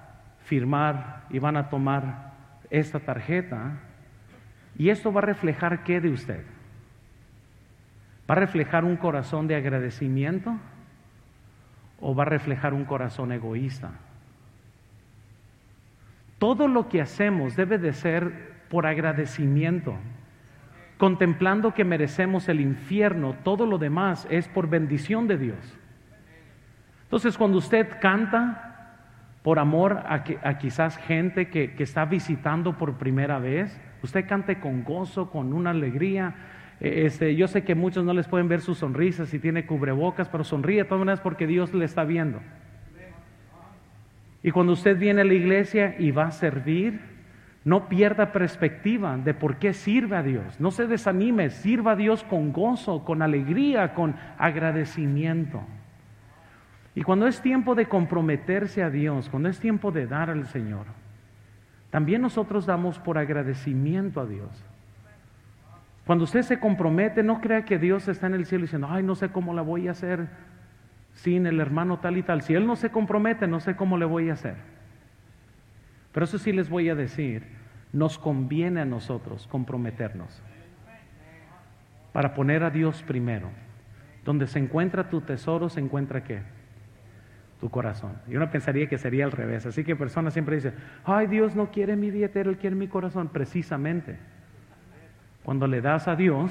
firmar 0.44 1.24
y 1.28 1.38
van 1.38 1.58
a 1.58 1.68
tomar 1.68 2.32
esta 2.70 3.00
tarjeta 3.00 3.72
y 4.76 4.90
esto 4.90 5.12
va 5.12 5.20
a 5.20 5.24
reflejar 5.24 5.84
qué 5.84 6.00
de 6.00 6.10
usted. 6.10 6.44
¿Va 8.28 8.34
a 8.34 8.38
reflejar 8.38 8.84
un 8.84 8.96
corazón 8.96 9.48
de 9.48 9.56
agradecimiento 9.56 10.56
o 12.00 12.14
va 12.14 12.22
a 12.22 12.26
reflejar 12.26 12.74
un 12.74 12.84
corazón 12.84 13.32
egoísta? 13.32 13.92
Todo 16.38 16.68
lo 16.68 16.88
que 16.88 17.00
hacemos 17.00 17.56
debe 17.56 17.78
de 17.78 17.92
ser 17.92 18.50
por 18.70 18.86
agradecimiento, 18.86 19.96
contemplando 20.96 21.74
que 21.74 21.84
merecemos 21.84 22.48
el 22.48 22.60
infierno, 22.60 23.34
todo 23.42 23.66
lo 23.66 23.78
demás 23.78 24.26
es 24.30 24.48
por 24.48 24.68
bendición 24.68 25.26
de 25.26 25.36
Dios. 25.36 25.78
Entonces, 27.02 27.36
cuando 27.36 27.58
usted 27.58 27.98
canta 28.00 28.70
por 29.42 29.58
amor 29.58 30.04
a, 30.06 30.58
quizás 30.58 30.96
gente 30.98 31.48
que, 31.48 31.74
está 31.78 32.04
visitando 32.04 32.78
por 32.78 32.98
primera 32.98 33.38
vez, 33.38 33.80
usted 34.02 34.26
cante 34.26 34.60
con 34.60 34.84
gozo, 34.84 35.30
con 35.30 35.52
una 35.52 35.70
alegría, 35.70 36.34
Eh, 36.80 37.04
Este, 37.04 37.36
yo 37.36 37.46
sé 37.46 37.62
que 37.62 37.74
muchos 37.74 38.04
no 38.04 38.14
les 38.14 38.26
pueden 38.26 38.48
ver 38.48 38.62
sus 38.62 38.78
sonrisas 38.78 39.28
si 39.28 39.38
tiene 39.38 39.66
cubrebocas, 39.66 40.30
pero 40.30 40.44
sonríe 40.44 40.78
de 40.78 40.84
todas 40.84 41.00
maneras 41.00 41.20
porque 41.20 41.46
Dios 41.46 41.74
le 41.74 41.84
está 41.84 42.04
viendo. 42.04 42.40
Y 44.42 44.50
cuando 44.50 44.72
usted 44.72 44.98
viene 44.98 45.20
a 45.20 45.24
la 45.24 45.34
iglesia 45.34 45.94
y 45.98 46.10
va 46.10 46.28
a 46.28 46.30
servir, 46.30 47.00
no 47.66 47.90
pierda 47.90 48.32
perspectiva 48.32 49.18
de 49.18 49.34
por 49.34 49.56
qué 49.56 49.74
sirve 49.74 50.16
a 50.16 50.22
Dios. 50.22 50.58
No 50.58 50.70
se 50.70 50.86
desanime, 50.86 51.50
sirva 51.50 51.92
a 51.92 51.96
Dios 51.96 52.24
con 52.24 52.50
gozo, 52.50 53.04
con 53.04 53.20
alegría, 53.20 53.92
con 53.92 54.16
agradecimiento. 54.38 55.60
Y 56.94 57.02
cuando 57.02 57.26
es 57.26 57.42
tiempo 57.42 57.74
de 57.74 57.84
comprometerse 57.84 58.82
a 58.82 58.88
Dios, 58.88 59.28
cuando 59.28 59.50
es 59.50 59.60
tiempo 59.60 59.92
de 59.92 60.06
dar 60.06 60.30
al 60.30 60.46
Señor, 60.46 60.86
también 61.90 62.22
nosotros 62.22 62.66
damos 62.66 62.98
por 62.98 63.18
agradecimiento 63.18 64.20
a 64.20 64.26
Dios. 64.26 64.48
Cuando 66.06 66.24
usted 66.24 66.42
se 66.42 66.58
compromete, 66.58 67.22
no 67.22 67.40
crea 67.40 67.64
que 67.64 67.78
Dios 67.78 68.08
está 68.08 68.26
en 68.26 68.34
el 68.34 68.46
cielo 68.46 68.62
diciendo, 68.62 68.88
ay, 68.90 69.02
no 69.02 69.14
sé 69.14 69.28
cómo 69.30 69.54
la 69.54 69.62
voy 69.62 69.88
a 69.88 69.92
hacer 69.92 70.28
sin 71.14 71.46
el 71.46 71.60
hermano 71.60 71.98
tal 71.98 72.16
y 72.16 72.22
tal. 72.22 72.42
Si 72.42 72.54
Él 72.54 72.66
no 72.66 72.76
se 72.76 72.90
compromete, 72.90 73.46
no 73.46 73.60
sé 73.60 73.76
cómo 73.76 73.98
le 73.98 74.06
voy 74.06 74.30
a 74.30 74.34
hacer. 74.34 74.56
Pero 76.12 76.24
eso 76.24 76.38
sí 76.38 76.52
les 76.52 76.68
voy 76.68 76.88
a 76.88 76.94
decir, 76.94 77.44
nos 77.92 78.18
conviene 78.18 78.80
a 78.80 78.84
nosotros 78.84 79.46
comprometernos 79.48 80.42
para 82.12 82.34
poner 82.34 82.64
a 82.64 82.70
Dios 82.70 83.02
primero. 83.02 83.50
Donde 84.24 84.46
se 84.46 84.58
encuentra 84.58 85.08
tu 85.08 85.20
tesoro, 85.20 85.68
se 85.68 85.80
encuentra 85.80 86.24
qué? 86.24 86.42
Tu 87.60 87.68
corazón. 87.68 88.12
Yo 88.26 88.38
no 88.38 88.50
pensaría 88.50 88.88
que 88.88 88.96
sería 88.96 89.24
al 89.24 89.32
revés. 89.32 89.66
Así 89.66 89.84
que 89.84 89.94
personas 89.94 90.32
siempre 90.32 90.56
dicen, 90.56 90.74
ay, 91.04 91.26
Dios 91.26 91.54
no 91.54 91.70
quiere 91.70 91.94
mi 91.94 92.10
billetera, 92.10 92.48
Él 92.48 92.56
quiere 92.56 92.74
mi 92.74 92.88
corazón. 92.88 93.28
Precisamente, 93.28 94.18
cuando 95.42 95.66
le 95.66 95.80
das 95.82 96.08
a 96.08 96.16
Dios 96.16 96.50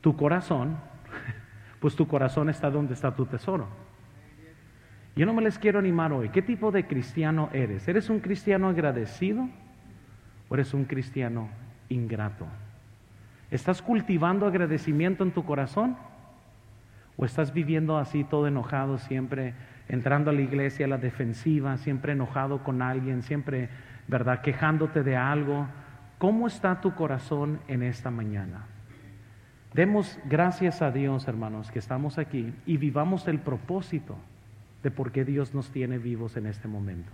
tu 0.00 0.16
corazón, 0.16 0.76
pues 1.80 1.96
tu 1.96 2.06
corazón 2.06 2.48
está 2.48 2.70
donde 2.70 2.94
está 2.94 3.14
tu 3.14 3.26
tesoro. 3.26 3.66
Yo 5.16 5.24
no 5.24 5.32
me 5.32 5.42
les 5.42 5.58
quiero 5.58 5.78
animar 5.78 6.12
hoy. 6.12 6.28
¿Qué 6.28 6.42
tipo 6.42 6.70
de 6.70 6.86
cristiano 6.86 7.48
eres? 7.52 7.88
¿Eres 7.88 8.10
un 8.10 8.20
cristiano 8.20 8.68
agradecido 8.68 9.48
o 10.48 10.54
eres 10.54 10.74
un 10.74 10.84
cristiano 10.84 11.48
ingrato? 11.88 12.46
¿Estás 13.50 13.80
cultivando 13.80 14.46
agradecimiento 14.46 15.24
en 15.24 15.30
tu 15.30 15.44
corazón? 15.44 15.96
¿O 17.16 17.24
estás 17.24 17.52
viviendo 17.52 17.98
así 17.98 18.24
todo 18.24 18.46
enojado, 18.46 18.98
siempre 18.98 19.54
entrando 19.88 20.30
a 20.30 20.34
la 20.34 20.42
iglesia 20.42 20.86
a 20.86 20.88
la 20.88 20.98
defensiva, 20.98 21.76
siempre 21.78 22.12
enojado 22.12 22.62
con 22.62 22.82
alguien, 22.82 23.22
siempre, 23.22 23.68
¿verdad?, 24.08 24.42
quejándote 24.42 25.02
de 25.02 25.16
algo? 25.16 25.66
¿Cómo 26.18 26.46
está 26.46 26.80
tu 26.80 26.94
corazón 26.94 27.60
en 27.68 27.82
esta 27.82 28.10
mañana? 28.10 28.66
Demos 29.74 30.18
gracias 30.24 30.80
a 30.80 30.90
Dios, 30.90 31.28
hermanos, 31.28 31.70
que 31.70 31.78
estamos 31.78 32.18
aquí 32.18 32.54
y 32.64 32.78
vivamos 32.78 33.28
el 33.28 33.38
propósito 33.38 34.16
de 34.82 34.90
por 34.90 35.12
qué 35.12 35.24
Dios 35.24 35.54
nos 35.54 35.70
tiene 35.70 35.98
vivos 35.98 36.36
en 36.36 36.46
este 36.46 36.68
momento. 36.68 37.12